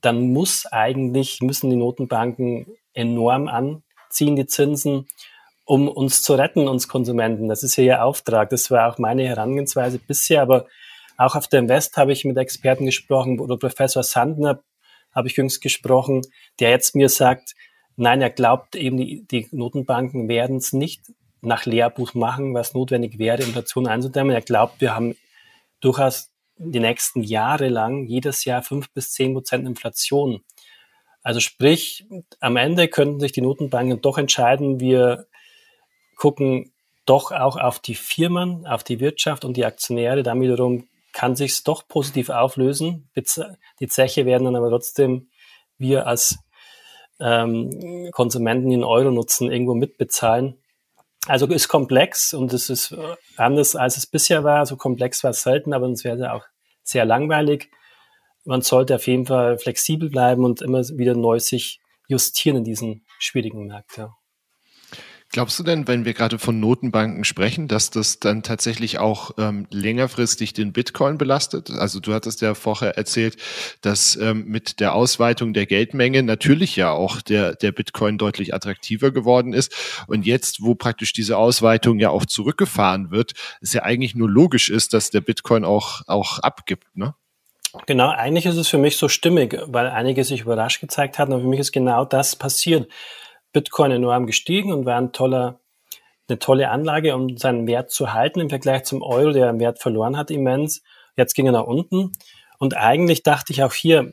dann 0.00 0.32
muss 0.32 0.66
eigentlich, 0.66 1.40
müssen 1.40 1.70
die 1.70 1.76
Notenbanken 1.76 2.66
enorm 2.92 3.48
anziehen, 3.48 4.36
die 4.36 4.46
Zinsen 4.46 5.06
um 5.68 5.86
uns 5.86 6.22
zu 6.22 6.32
retten, 6.32 6.66
uns 6.66 6.88
Konsumenten. 6.88 7.46
Das 7.46 7.62
ist 7.62 7.76
ja 7.76 7.84
ihr 7.84 8.04
Auftrag. 8.04 8.48
Das 8.48 8.70
war 8.70 8.88
auch 8.88 8.96
meine 8.96 9.24
Herangehensweise 9.24 9.98
bisher, 9.98 10.40
aber 10.40 10.64
auch 11.18 11.34
auf 11.34 11.46
der 11.46 11.60
Invest 11.60 11.98
habe 11.98 12.10
ich 12.10 12.24
mit 12.24 12.38
Experten 12.38 12.86
gesprochen 12.86 13.38
oder 13.38 13.58
Professor 13.58 14.02
Sandner 14.02 14.62
habe 15.14 15.28
ich 15.28 15.36
jüngst 15.36 15.60
gesprochen, 15.60 16.22
der 16.58 16.70
jetzt 16.70 16.94
mir 16.94 17.10
sagt, 17.10 17.54
nein, 17.96 18.22
er 18.22 18.30
glaubt 18.30 18.76
eben, 18.76 18.96
die, 18.96 19.26
die 19.26 19.46
Notenbanken 19.50 20.26
werden 20.26 20.56
es 20.56 20.72
nicht 20.72 21.02
nach 21.42 21.66
Lehrbuch 21.66 22.14
machen, 22.14 22.54
was 22.54 22.72
notwendig 22.72 23.18
wäre, 23.18 23.42
Inflation 23.42 23.86
einzudämmen. 23.86 24.34
Er 24.34 24.40
glaubt, 24.40 24.80
wir 24.80 24.94
haben 24.94 25.16
durchaus 25.80 26.30
die 26.56 26.80
nächsten 26.80 27.22
Jahre 27.22 27.68
lang 27.68 28.06
jedes 28.06 28.46
Jahr 28.46 28.62
fünf 28.62 28.90
bis 28.94 29.12
zehn 29.12 29.34
Prozent 29.34 29.66
Inflation. 29.66 30.40
Also 31.22 31.40
sprich, 31.40 32.06
am 32.40 32.56
Ende 32.56 32.88
könnten 32.88 33.20
sich 33.20 33.32
die 33.32 33.42
Notenbanken 33.42 34.00
doch 34.00 34.16
entscheiden, 34.16 34.80
wir 34.80 35.26
gucken 36.18 36.72
doch 37.06 37.32
auch 37.32 37.56
auf 37.56 37.78
die 37.78 37.94
Firmen, 37.94 38.66
auf 38.66 38.84
die 38.84 39.00
Wirtschaft 39.00 39.46
und 39.46 39.56
die 39.56 39.64
Aktionäre. 39.64 40.22
Dann 40.22 40.42
wiederum 40.42 40.86
kann 41.12 41.36
sich's 41.36 41.64
doch 41.64 41.88
positiv 41.88 42.28
auflösen. 42.28 43.08
Die 43.80 43.88
Zeche 43.88 44.26
werden 44.26 44.44
dann 44.44 44.56
aber 44.56 44.68
trotzdem 44.68 45.30
wir 45.78 46.06
als 46.06 46.38
ähm, 47.20 48.10
Konsumenten 48.12 48.70
in 48.70 48.84
Euro 48.84 49.10
nutzen, 49.10 49.50
irgendwo 49.50 49.74
mitbezahlen. 49.74 50.60
Also 51.26 51.46
ist 51.46 51.68
komplex 51.68 52.34
und 52.34 52.52
es 52.52 52.68
ist 52.68 52.94
anders, 53.36 53.74
als 53.74 53.96
es 53.96 54.06
bisher 54.06 54.44
war. 54.44 54.66
So 54.66 54.76
komplex 54.76 55.24
war 55.24 55.30
es 55.30 55.42
selten, 55.42 55.72
aber 55.72 55.88
es 55.88 56.04
wäre 56.04 56.32
auch 56.32 56.44
sehr 56.82 57.04
langweilig. 57.04 57.70
Man 58.44 58.62
sollte 58.62 58.94
auf 58.94 59.06
jeden 59.06 59.26
Fall 59.26 59.58
flexibel 59.58 60.10
bleiben 60.10 60.44
und 60.44 60.62
immer 60.62 60.80
wieder 60.90 61.14
neu 61.14 61.38
sich 61.38 61.80
justieren 62.06 62.58
in 62.58 62.64
diesen 62.64 63.04
schwierigen 63.18 63.66
Märkten. 63.66 64.04
Ja. 64.04 64.17
Glaubst 65.30 65.58
du 65.58 65.62
denn, 65.62 65.86
wenn 65.86 66.06
wir 66.06 66.14
gerade 66.14 66.38
von 66.38 66.58
Notenbanken 66.58 67.22
sprechen, 67.22 67.68
dass 67.68 67.90
das 67.90 68.18
dann 68.18 68.42
tatsächlich 68.42 68.98
auch 68.98 69.32
ähm, 69.36 69.66
längerfristig 69.70 70.54
den 70.54 70.72
Bitcoin 70.72 71.18
belastet? 71.18 71.70
Also 71.70 72.00
du 72.00 72.14
hattest 72.14 72.40
ja 72.40 72.54
vorher 72.54 72.96
erzählt, 72.96 73.36
dass 73.82 74.16
ähm, 74.16 74.46
mit 74.46 74.80
der 74.80 74.94
Ausweitung 74.94 75.52
der 75.52 75.66
Geldmenge 75.66 76.22
natürlich 76.22 76.76
ja 76.76 76.92
auch 76.92 77.20
der, 77.20 77.54
der 77.54 77.72
Bitcoin 77.72 78.16
deutlich 78.16 78.54
attraktiver 78.54 79.10
geworden 79.10 79.52
ist. 79.52 79.74
Und 80.06 80.24
jetzt, 80.24 80.62
wo 80.62 80.74
praktisch 80.74 81.12
diese 81.12 81.36
Ausweitung 81.36 81.98
ja 81.98 82.08
auch 82.08 82.24
zurückgefahren 82.24 83.10
wird, 83.10 83.32
es 83.60 83.74
ja 83.74 83.82
eigentlich 83.82 84.14
nur 84.14 84.30
logisch 84.30 84.70
ist, 84.70 84.94
dass 84.94 85.10
der 85.10 85.20
Bitcoin 85.20 85.62
auch, 85.66 86.00
auch 86.06 86.38
abgibt, 86.38 86.96
ne? 86.96 87.14
Genau, 87.84 88.08
eigentlich 88.08 88.46
ist 88.46 88.56
es 88.56 88.68
für 88.68 88.78
mich 88.78 88.96
so 88.96 89.08
stimmig, 89.08 89.58
weil 89.66 89.88
einige 89.88 90.24
sich 90.24 90.40
überrascht 90.40 90.80
gezeigt 90.80 91.18
hatten, 91.18 91.34
aber 91.34 91.42
für 91.42 91.48
mich 91.48 91.60
ist 91.60 91.72
genau 91.72 92.06
das 92.06 92.34
passiert. 92.34 92.88
Bitcoin 93.52 93.90
enorm 93.90 94.26
gestiegen 94.26 94.72
und 94.72 94.84
war 94.86 94.98
ein 94.98 95.12
toller, 95.12 95.60
eine 96.28 96.38
tolle 96.38 96.70
Anlage, 96.70 97.14
um 97.14 97.36
seinen 97.36 97.66
Wert 97.66 97.90
zu 97.90 98.12
halten 98.12 98.40
im 98.40 98.50
Vergleich 98.50 98.84
zum 98.84 99.02
Euro, 99.02 99.32
der 99.32 99.48
einen 99.48 99.60
Wert 99.60 99.78
verloren 99.80 100.16
hat 100.16 100.30
immens. 100.30 100.82
Jetzt 101.16 101.34
ging 101.34 101.46
er 101.46 101.52
nach 101.52 101.64
unten. 101.66 102.12
Und 102.58 102.76
eigentlich 102.76 103.22
dachte 103.22 103.52
ich 103.52 103.62
auch 103.62 103.72
hier, 103.72 104.12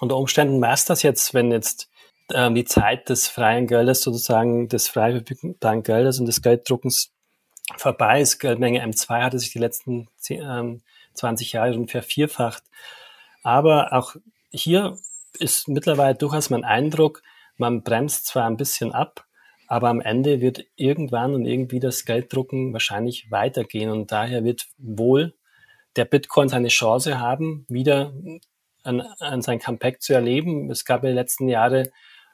unter 0.00 0.16
Umständen 0.16 0.60
war 0.60 0.72
es 0.72 0.84
das 0.84 1.02
jetzt, 1.02 1.34
wenn 1.34 1.50
jetzt 1.50 1.90
ähm, 2.32 2.54
die 2.54 2.64
Zeit 2.64 3.08
des 3.08 3.28
freien 3.28 3.66
Geldes 3.66 4.02
sozusagen, 4.02 4.68
des 4.68 4.88
frei 4.88 5.12
verfügbaren 5.12 5.82
Geldes 5.82 6.18
und 6.18 6.26
des 6.26 6.42
Gelddruckens 6.42 7.12
vorbei 7.76 8.20
ist. 8.20 8.38
Geldmenge 8.38 8.84
M2 8.84 9.22
hatte 9.22 9.38
sich 9.38 9.52
die 9.52 9.58
letzten 9.58 10.08
10, 10.16 10.42
ähm, 10.42 10.82
20 11.14 11.52
Jahre 11.52 11.74
schon 11.74 11.88
vervierfacht. 11.88 12.62
Aber 13.42 13.92
auch 13.92 14.16
hier 14.50 14.98
ist 15.38 15.68
mittlerweile 15.68 16.14
durchaus 16.14 16.50
mein 16.50 16.64
Eindruck, 16.64 17.22
man 17.62 17.82
bremst 17.82 18.26
zwar 18.26 18.46
ein 18.46 18.56
bisschen 18.56 18.92
ab, 18.92 19.24
aber 19.68 19.88
am 19.88 20.00
Ende 20.00 20.40
wird 20.40 20.64
irgendwann 20.76 21.34
und 21.34 21.46
irgendwie 21.46 21.80
das 21.80 22.04
Gelddrucken 22.04 22.72
wahrscheinlich 22.72 23.30
weitergehen 23.30 23.88
und 23.88 24.12
daher 24.12 24.44
wird 24.44 24.66
wohl 24.76 25.34
der 25.96 26.04
Bitcoin 26.04 26.48
seine 26.48 26.68
Chance 26.68 27.20
haben, 27.20 27.64
wieder 27.68 28.12
an, 28.82 29.00
an 29.20 29.42
sein 29.42 29.60
Comeback 29.60 30.02
zu 30.02 30.12
erleben. 30.12 30.70
Es 30.70 30.84
gab 30.84 31.04
in 31.04 31.08
den 31.08 31.14
letzten 31.14 31.48
Jahren 31.48 31.88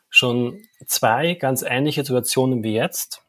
schon 0.08 0.62
zwei 0.86 1.34
ganz 1.34 1.62
ähnliche 1.62 2.02
Situationen 2.02 2.64
wie 2.64 2.72
jetzt, 2.72 3.22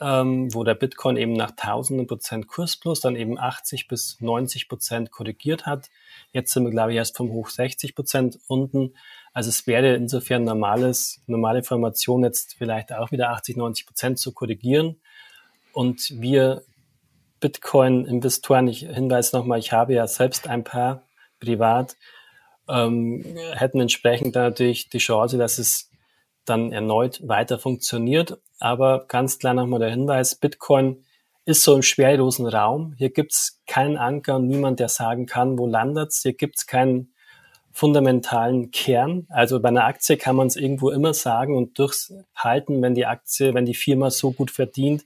ähm, 0.00 0.52
wo 0.52 0.64
der 0.64 0.74
Bitcoin 0.74 1.16
eben 1.16 1.34
nach 1.34 1.52
tausenden 1.52 2.08
Prozent 2.08 2.48
Kurs 2.48 2.76
plus 2.76 3.00
dann 3.00 3.14
eben 3.14 3.38
80 3.38 3.86
bis 3.86 4.20
90 4.20 4.68
Prozent 4.68 5.12
korrigiert 5.12 5.66
hat. 5.66 5.90
Jetzt 6.32 6.52
sind 6.52 6.64
wir, 6.64 6.70
glaube 6.70 6.90
ich, 6.90 6.96
erst 6.96 7.16
vom 7.16 7.30
Hoch 7.30 7.48
60 7.48 7.94
Prozent 7.94 8.38
unten. 8.48 8.94
Also 9.32 9.48
es 9.48 9.66
wäre 9.66 9.94
insofern 9.94 10.44
normales, 10.44 11.20
normale 11.26 11.62
Formation 11.62 12.22
jetzt 12.22 12.54
vielleicht 12.58 12.92
auch 12.92 13.12
wieder 13.12 13.30
80, 13.30 13.56
90 13.56 13.86
Prozent 13.86 14.18
zu 14.18 14.32
korrigieren. 14.32 15.00
Und 15.72 16.10
wir 16.20 16.62
Bitcoin-Investoren, 17.40 18.68
ich 18.68 18.80
hinweise 18.80 19.36
nochmal, 19.36 19.58
ich 19.58 19.72
habe 19.72 19.94
ja 19.94 20.06
selbst 20.06 20.48
ein 20.48 20.64
paar 20.64 21.02
privat, 21.40 21.96
ähm, 22.68 23.24
hätten 23.54 23.80
entsprechend 23.80 24.34
natürlich 24.34 24.90
die 24.90 24.98
Chance, 24.98 25.38
dass 25.38 25.58
es 25.58 25.90
dann 26.44 26.72
erneut 26.72 27.26
weiter 27.26 27.58
funktioniert. 27.58 28.38
Aber 28.60 29.06
ganz 29.06 29.38
klar 29.38 29.54
nochmal 29.54 29.80
der 29.80 29.90
Hinweis, 29.90 30.34
Bitcoin 30.36 31.04
ist 31.44 31.64
so 31.64 31.74
im 31.74 31.82
schwerelosen 31.82 32.46
Raum. 32.46 32.94
Hier 32.96 33.10
gibt's 33.10 33.60
keinen 33.66 33.96
Anker 33.96 34.36
und 34.36 34.46
niemand, 34.46 34.78
der 34.78 34.88
sagen 34.88 35.26
kann, 35.26 35.58
wo 35.58 35.66
landet's. 35.66 36.22
Hier 36.22 36.34
gibt's 36.34 36.66
keinen 36.66 37.11
fundamentalen 37.72 38.70
Kern. 38.70 39.26
Also 39.28 39.60
bei 39.60 39.68
einer 39.68 39.84
Aktie 39.84 40.16
kann 40.16 40.36
man 40.36 40.46
es 40.46 40.56
irgendwo 40.56 40.90
immer 40.90 41.14
sagen 41.14 41.56
und 41.56 41.78
durchhalten, 41.78 42.82
wenn 42.82 42.94
die 42.94 43.06
Aktie, 43.06 43.54
wenn 43.54 43.66
die 43.66 43.74
Firma 43.74 44.10
so 44.10 44.32
gut 44.32 44.50
verdient. 44.50 45.04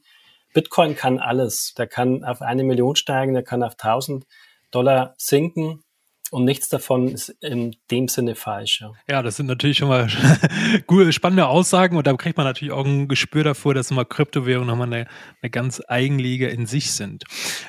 Bitcoin 0.52 0.96
kann 0.96 1.18
alles. 1.18 1.74
Der 1.74 1.86
kann 1.86 2.24
auf 2.24 2.42
eine 2.42 2.64
Million 2.64 2.96
steigen, 2.96 3.34
der 3.34 3.42
kann 3.42 3.62
auf 3.62 3.74
1000 3.74 4.26
Dollar 4.70 5.14
sinken. 5.16 5.82
Und 6.30 6.44
nichts 6.44 6.68
davon 6.68 7.08
ist 7.08 7.28
in 7.40 7.76
dem 7.90 8.08
Sinne 8.08 8.34
falsch. 8.34 8.80
Ja, 8.80 8.92
ja 9.08 9.22
das 9.22 9.36
sind 9.36 9.46
natürlich 9.46 9.78
schon 9.78 9.88
mal 9.88 10.08
spannende 11.10 11.46
Aussagen 11.46 11.96
und 11.96 12.06
da 12.06 12.12
kriegt 12.14 12.36
man 12.36 12.46
natürlich 12.46 12.72
auch 12.72 12.84
ein 12.84 13.08
Gespür 13.08 13.44
davor, 13.44 13.74
dass 13.74 13.90
immer 13.90 14.04
Kryptowährungen 14.04 14.68
nochmal 14.68 14.86
eine, 14.88 15.06
eine 15.40 15.50
ganz 15.50 15.80
Eigenliga 15.86 16.48
in 16.48 16.66
sich 16.66 16.92
sind. 16.92 17.24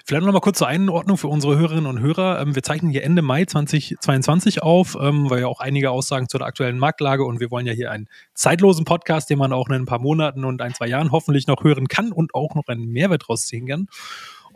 Vielleicht 0.06 0.26
nochmal 0.26 0.42
kurz 0.42 0.58
zur 0.58 0.68
Einordnung 0.68 1.18
für 1.18 1.28
unsere 1.28 1.58
Hörerinnen 1.58 1.86
und 1.86 2.00
Hörer. 2.00 2.42
Ähm, 2.42 2.56
wir 2.56 2.64
zeichnen 2.64 2.92
hier 2.92 3.04
Ende 3.04 3.22
Mai 3.22 3.46
2022 3.46 4.64
auf, 4.64 4.98
ähm, 5.00 5.30
weil 5.30 5.42
ja 5.42 5.48
auch 5.48 5.60
einige 5.60 5.92
Aussagen 5.92 6.28
zur 6.28 6.42
aktuellen 6.42 6.80
Marktlage 6.80 7.24
und 7.26 7.40
wir 7.40 7.52
wollen 7.52 7.68
ja 7.68 7.74
hier 7.74 7.92
einen 7.92 8.08
zeitlosen 8.34 8.86
Podcast, 8.86 9.30
den 9.30 9.38
man 9.38 9.54
auch 9.54 9.68
in 9.70 9.76
ein 9.76 9.86
paar 9.86 10.00
Monaten 10.00 10.46
und 10.46 10.62
ein, 10.62 10.74
zwei 10.74 10.88
Jahren 10.88 11.12
hoffentlich 11.12 11.48
noch 11.48 11.64
hören 11.64 11.88
kann 11.88 12.12
und 12.12 12.34
auch 12.34 12.56
noch 12.56 12.68
einen 12.68 12.88
Mehrwert 12.88 13.30
rausziehen 13.30 13.68
kann. 13.68 13.88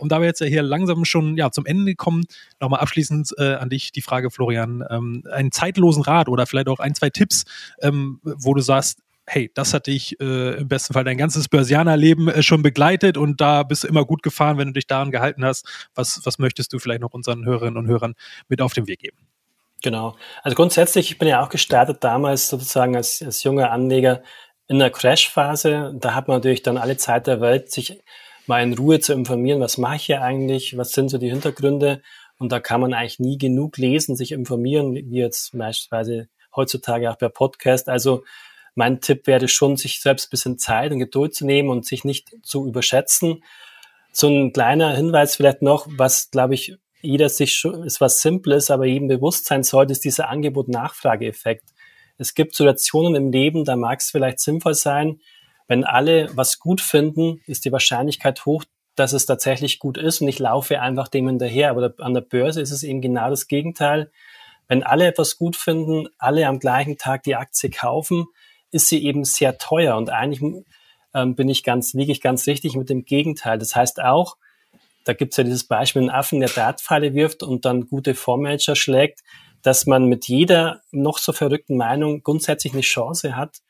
Und 0.02 0.12
da 0.12 0.20
wir 0.20 0.28
jetzt 0.28 0.42
ja 0.42 0.48
hier 0.48 0.64
langsam 0.64 1.06
schon 1.06 1.38
ja, 1.38 1.52
zum 1.52 1.66
Ende 1.66 1.96
kommen, 1.96 2.24
nochmal 2.60 2.80
abschließend 2.80 3.34
äh, 3.38 3.54
an 3.54 3.70
dich 3.70 3.92
die 3.92 4.02
Frage, 4.02 4.32
Florian, 4.32 4.84
ähm, 4.90 5.24
einen 5.32 5.52
zeitlosen 5.52 6.04
Rat 6.04 6.28
oder 6.28 6.48
vielleicht 6.48 6.68
auch 6.68 6.80
ein, 6.80 6.96
zwei 6.96 7.10
Tipps, 7.10 7.46
ähm, 7.82 8.20
wo 8.24 8.54
du 8.54 8.62
sagst, 8.62 9.00
hey, 9.28 9.52
das 9.54 9.74
hat 9.74 9.88
dich 9.88 10.20
äh, 10.20 10.58
im 10.58 10.68
besten 10.68 10.94
Fall 10.94 11.04
dein 11.04 11.18
ganzes 11.18 11.48
Börsianerleben 11.48 12.28
äh, 12.28 12.42
schon 12.42 12.64
begleitet 12.64 13.18
und 13.18 13.40
da 13.40 13.64
bist 13.64 13.84
du 13.84 13.88
immer 13.88 14.04
gut 14.04 14.24
gefahren, 14.24 14.58
wenn 14.58 14.70
du 14.70 14.74
dich 14.74 14.88
daran 14.88 15.12
gehalten 15.12 15.46
hast. 15.46 15.68
Was, 15.94 16.22
was 16.24 16.40
möchtest 16.40 16.74
du 16.74 16.80
vielleicht 16.80 17.02
noch 17.02 17.14
unseren 17.14 17.46
Hörerinnen 17.46 17.78
und 17.78 17.88
Hörern 17.88 18.16
mit 18.50 18.62
auf 18.62 18.74
den 18.74 18.88
Weg 18.88 19.00
geben? 19.00 19.18
Genau. 19.84 20.16
Also 20.44 20.56
grundsätzlich, 20.56 21.12
ich 21.12 21.18
bin 21.18 21.28
ja 21.28 21.44
auch 21.44 21.50
gestartet 21.50 22.04
damals 22.04 22.50
sozusagen 22.50 22.96
als, 22.96 23.22
als 23.22 23.44
junger 23.44 23.72
Anleger 23.72 24.22
in 24.68 24.80
der 24.80 24.90
Crash-Phase. 24.90 25.94
Da 26.00 26.14
hat 26.14 26.28
man 26.28 26.38
natürlich 26.38 26.64
dann 26.64 26.78
alle 26.78 26.98
Zeit 26.98 27.28
der 27.28 27.42
Welt, 27.42 27.72
sich 27.72 28.02
mal 28.52 28.64
in 28.64 28.74
Ruhe 28.74 29.00
zu 29.00 29.14
informieren, 29.14 29.62
was 29.62 29.78
mache 29.78 29.96
ich 29.96 30.06
hier 30.08 30.22
eigentlich, 30.22 30.78
was 30.78 30.92
sind 30.92 31.08
so 31.08 31.18
die 31.18 31.30
Hintergründe. 31.30 32.02
Und 32.38 32.52
da 32.52 32.60
kann 32.60 32.82
man 32.82 32.94
eigentlich 32.94 33.18
nie 33.18 33.38
genug 33.38 33.78
lesen, 33.78 34.18
sich 34.18 34.34
informieren, 34.34 34.94
wie 34.94 35.20
jetzt 35.20 35.58
beispielsweise 35.58 36.28
heutzutage 36.54 37.10
auch 37.10 37.18
per 37.18 37.30
Podcast. 37.30 37.88
Also 37.88 38.26
mein 38.76 39.00
Tipp 39.00 39.26
wäre 39.26 39.48
schon, 39.48 39.78
sich 39.78 40.02
selbst 40.02 40.28
ein 40.28 40.32
bisschen 40.32 40.60
Zeit 40.60 40.92
und 40.92 41.00
Geduld 41.00 41.34
zu 41.34 41.46
nehmen 41.46 41.70
und 41.70 41.86
sich 41.86 42.04
nicht 42.04 42.36
zu 42.44 42.68
überschätzen. 42.68 43.42
So 44.12 44.28
ein 44.28 44.52
kleiner 44.52 44.94
Hinweis 44.98 45.38
vielleicht 45.38 45.62
noch, 45.62 45.88
was, 45.90 46.30
glaube 46.30 46.56
ich, 46.56 46.76
jeder 47.02 47.30
sich 47.30 47.56
schon, 47.56 47.84
ist 47.86 48.02
was 48.02 48.22
Simples, 48.22 48.70
aber 48.70 48.86
jedem 48.86 49.08
bewusst 49.08 49.46
sein 49.46 49.64
sollte, 49.64 49.94
ist 49.94 50.04
dieser 50.04 50.28
Angebot-Nachfrage-Effekt. 50.28 51.70
Es 52.18 52.34
gibt 52.34 52.54
Situationen 52.54 53.16
im 53.16 53.32
Leben, 53.32 53.64
da 53.64 53.78
mag 53.78 54.02
es 54.02 54.12
vielleicht 54.12 54.42
sinnvoll 54.42 54.74
sein, 54.74 55.22
wenn 55.72 55.86
alle 55.86 56.28
was 56.36 56.60
gut 56.60 56.82
finden, 56.82 57.40
ist 57.48 57.64
die 57.64 57.72
Wahrscheinlichkeit 57.72 58.46
hoch, 58.46 58.66
dass 58.98 59.14
es 59.14 59.26
tatsächlich 59.26 59.80
gut 59.80 59.98
ist 59.98 60.20
und 60.20 60.28
ich 60.28 60.38
laufe 60.38 60.82
einfach 60.82 61.08
dem 61.08 61.30
hinterher. 61.30 61.70
Aber 61.70 61.94
an 62.00 62.14
der 62.14 62.20
Börse 62.20 62.60
ist 62.60 62.72
es 62.72 62.84
eben 62.84 63.00
genau 63.00 63.30
das 63.30 63.48
Gegenteil. 63.48 64.12
Wenn 64.68 64.84
alle 64.84 65.08
etwas 65.08 65.38
gut 65.38 65.56
finden, 65.56 66.10
alle 66.18 66.46
am 66.46 66.60
gleichen 66.60 66.98
Tag 66.98 67.24
die 67.24 67.38
Aktie 67.38 67.70
kaufen, 67.70 68.26
ist 68.72 68.90
sie 68.90 69.02
eben 69.02 69.24
sehr 69.24 69.60
teuer. 69.60 69.96
Und 69.96 70.10
eigentlich 70.10 70.42
ähm, 71.14 71.36
bin 71.36 71.48
ich 71.48 71.64
ganz, 71.64 71.96
wirklich 71.96 72.20
ganz 72.20 72.48
richtig 72.48 72.76
mit 72.76 72.90
dem 72.90 73.06
Gegenteil. 73.06 73.58
Das 73.58 73.74
heißt 73.74 74.02
auch, 74.02 74.36
da 75.06 75.14
gibt 75.14 75.32
es 75.32 75.38
ja 75.38 75.46
dieses 75.46 75.64
Beispiel, 75.70 76.02
einen 76.02 76.12
Affen, 76.12 76.42
der 76.42 76.50
Dartpfeile 76.50 77.14
wirft 77.14 77.44
und 77.44 77.64
dann 77.64 77.88
gute 77.88 78.14
Fondsmanager 78.14 78.76
schlägt, 78.76 79.22
dass 79.62 79.86
man 79.86 80.08
mit 80.08 80.28
jeder 80.28 80.82
noch 80.92 81.18
so 81.18 81.32
verrückten 81.32 81.78
Meinung 81.78 82.24
grundsätzlich 82.24 82.74
eine 82.74 82.82
Chance 82.82 83.38
hat, 83.38 83.62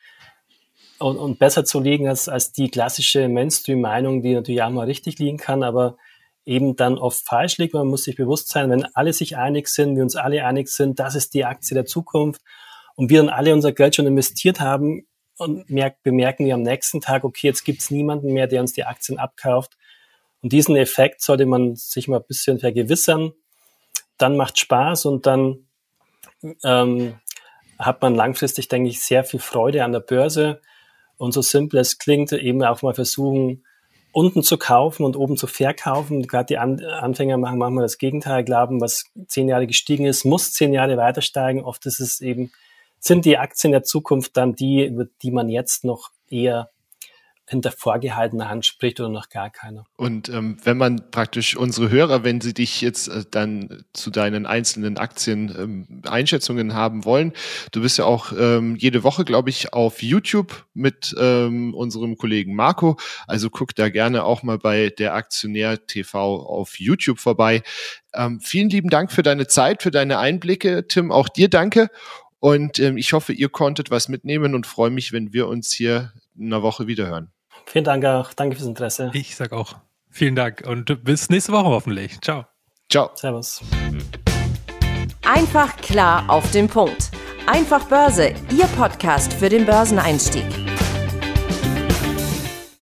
und, 1.02 1.18
und 1.18 1.40
besser 1.40 1.66
zu 1.66 1.80
liegen 1.80 2.08
als, 2.08 2.30
als 2.30 2.52
die 2.52 2.70
klassische 2.70 3.28
Mainstream-Meinung, 3.28 4.22
die 4.22 4.34
natürlich 4.34 4.62
auch 4.62 4.70
mal 4.70 4.86
richtig 4.86 5.20
liegen 5.20 5.38
kann, 5.38 5.64
aber 5.64 5.98
eben 6.46 6.76
dann 6.76 6.98
oft 6.98 7.26
falsch 7.26 7.58
liegt. 7.58 7.74
Man 7.74 7.88
muss 7.88 8.04
sich 8.04 8.16
bewusst 8.16 8.50
sein, 8.50 8.70
wenn 8.70 8.86
alle 8.96 9.14
sich 9.14 9.38
einig 9.38 9.68
sind, 9.68 9.96
wir 9.96 10.04
uns 10.04 10.16
alle 10.16 10.46
einig 10.46 10.70
sind, 10.70 11.00
das 11.00 11.16
ist 11.16 11.34
die 11.34 11.46
Aktie 11.46 11.76
der 11.76 11.86
Zukunft 11.86 12.42
und 12.96 13.10
wir 13.10 13.20
dann 13.20 13.30
alle 13.30 13.54
unser 13.54 13.72
Geld 13.72 13.96
schon 13.96 14.08
investiert 14.08 14.60
haben 14.60 15.06
und 15.38 15.70
merk, 15.70 16.02
bemerken 16.04 16.46
wir 16.46 16.54
am 16.54 16.62
nächsten 16.62 17.02
Tag, 17.02 17.24
okay, 17.24 17.48
jetzt 17.48 17.64
gibt's 17.64 17.92
niemanden 17.92 18.34
mehr, 18.34 18.48
der 18.48 18.62
uns 18.62 18.74
die 18.74 18.86
Aktien 18.86 19.18
abkauft. 19.18 19.78
Und 20.42 20.54
diesen 20.54 20.76
Effekt 20.76 21.22
sollte 21.22 21.46
man 21.46 21.76
sich 21.76 22.08
mal 22.08 22.18
ein 22.18 22.28
bisschen 22.28 22.60
vergewissern. 22.60 23.32
Dann 24.18 24.38
macht 24.38 24.60
Spaß 24.60 25.06
und 25.06 25.26
dann 25.26 25.68
ähm, 26.64 27.20
hat 27.80 28.02
man 28.02 28.16
langfristig, 28.16 28.68
denke 28.68 28.90
ich, 28.90 29.02
sehr 29.02 29.24
viel 29.24 29.40
Freude 29.40 29.84
an 29.84 29.92
der 29.92 30.00
Börse. 30.00 30.62
Und 31.22 31.34
so 31.34 31.44
simpel 31.44 31.80
es 31.80 32.00
klingt, 32.00 32.32
eben 32.32 32.64
auch 32.64 32.82
mal 32.82 32.96
versuchen, 32.96 33.64
unten 34.12 34.42
zu 34.42 34.58
kaufen 34.58 35.04
und 35.04 35.16
oben 35.16 35.38
zu 35.38 35.46
verkaufen. 35.46 36.24
Gerade 36.26 36.48
die 36.48 36.58
Anfänger 36.58 37.38
machen 37.38 37.60
manchmal 37.60 37.84
das 37.84 38.00
Gegenteil, 38.00 38.44
glauben, 38.44 38.82
was 38.82 39.06
zehn 39.28 39.48
Jahre 39.48 39.68
gestiegen 39.68 40.06
ist, 40.06 40.26
muss 40.26 40.52
zehn 40.52 40.74
Jahre 40.74 40.98
weiter 40.98 41.22
steigen. 41.22 41.64
Oft 41.64 41.86
ist 41.86 42.00
es 42.00 42.22
eben, 42.22 42.52
sind 42.98 43.26
die 43.26 43.38
Aktien 43.38 43.72
der 43.72 43.84
Zukunft 43.84 44.36
dann 44.36 44.56
die, 44.56 44.84
über 44.84 45.06
die 45.22 45.30
man 45.30 45.48
jetzt 45.48 45.86
noch 45.86 46.10
eher 46.28 46.72
hinter 47.52 47.72
vorgehaltener 47.72 48.50
Hand 48.50 48.66
spricht 48.66 49.00
oder 49.00 49.10
noch 49.10 49.30
gar 49.30 49.50
keiner. 49.50 49.86
Und 49.98 50.30
ähm, 50.30 50.58
wenn 50.64 50.78
man 50.78 51.12
praktisch 51.12 51.56
unsere 51.58 51.90
Hörer, 51.90 52.24
wenn 52.24 52.40
sie 52.40 52.54
dich 52.54 52.82
jetzt 52.82 53.10
äh, 53.10 53.26
dann 53.30 53.84
zu 53.94 54.10
deinen 54.10 54.46
einzelnen 54.46 54.98
Aktien 54.98 55.54
ähm, 55.58 56.02
Einschätzungen 56.10 56.74
haben 56.74 57.04
wollen, 57.04 57.34
du 57.74 57.82
bist 57.82 57.98
ja 57.98 58.06
auch 58.06 58.32
ähm, 58.38 58.78
jede 58.78 59.04
Woche, 59.04 59.26
glaube 59.26 59.50
ich, 59.50 59.74
auf 59.74 60.02
YouTube 60.02 60.66
mit 60.74 61.14
ähm, 61.20 61.74
unserem 61.74 62.18
Kollegen 62.18 62.56
Marco. 62.56 62.98
Also 63.28 63.50
guck 63.50 63.76
da 63.76 63.90
gerne 63.90 64.24
auch 64.24 64.44
mal 64.44 64.58
bei 64.58 64.90
der 64.90 65.14
Aktionär 65.14 65.86
TV 65.86 66.46
auf 66.46 66.80
YouTube 66.80 67.20
vorbei. 67.20 67.64
Ähm, 68.14 68.40
vielen 68.40 68.70
lieben 68.70 68.90
Dank 68.90 69.12
für 69.12 69.24
deine 69.24 69.48
Zeit, 69.48 69.84
für 69.84 69.92
deine 69.92 70.20
Einblicke, 70.20 70.88
Tim. 70.88 71.12
Auch 71.12 71.28
dir 71.28 71.50
danke. 71.50 71.90
Und 72.40 72.80
ähm, 72.80 72.98
ich 72.98 73.14
hoffe, 73.14 73.34
ihr 73.34 73.50
konntet 73.50 73.92
was 73.92 74.08
mitnehmen 74.08 74.56
und 74.56 74.66
freue 74.66 74.90
mich, 74.90 75.12
wenn 75.12 75.32
wir 75.34 75.48
uns 75.48 75.72
hier 75.72 76.14
in 76.38 76.48
einer 76.48 76.64
Woche 76.64 76.88
wiederhören. 76.88 77.32
Vielen 77.72 77.86
Dank 77.86 78.04
auch. 78.04 78.34
Danke 78.34 78.58
fürs 78.58 78.68
Interesse. 78.68 79.12
Ich 79.14 79.38
sag 79.38 79.54
auch 79.54 79.78
vielen 80.10 80.36
Dank 80.36 80.64
und 80.68 81.06
bis 81.06 81.30
nächste 81.30 81.54
Woche 81.54 81.68
hoffentlich. 81.68 82.20
Ciao. 82.20 82.46
Ciao. 82.90 83.12
Servus. 83.16 83.62
Einfach 85.24 85.78
klar 85.78 86.30
auf 86.30 86.52
den 86.52 86.68
Punkt. 86.68 87.12
Einfach 87.48 87.86
Börse, 87.86 88.34
Ihr 88.52 88.68
Podcast 88.76 89.32
für 89.34 89.48
den 89.48 89.66
Börseneinstieg. 89.66 90.44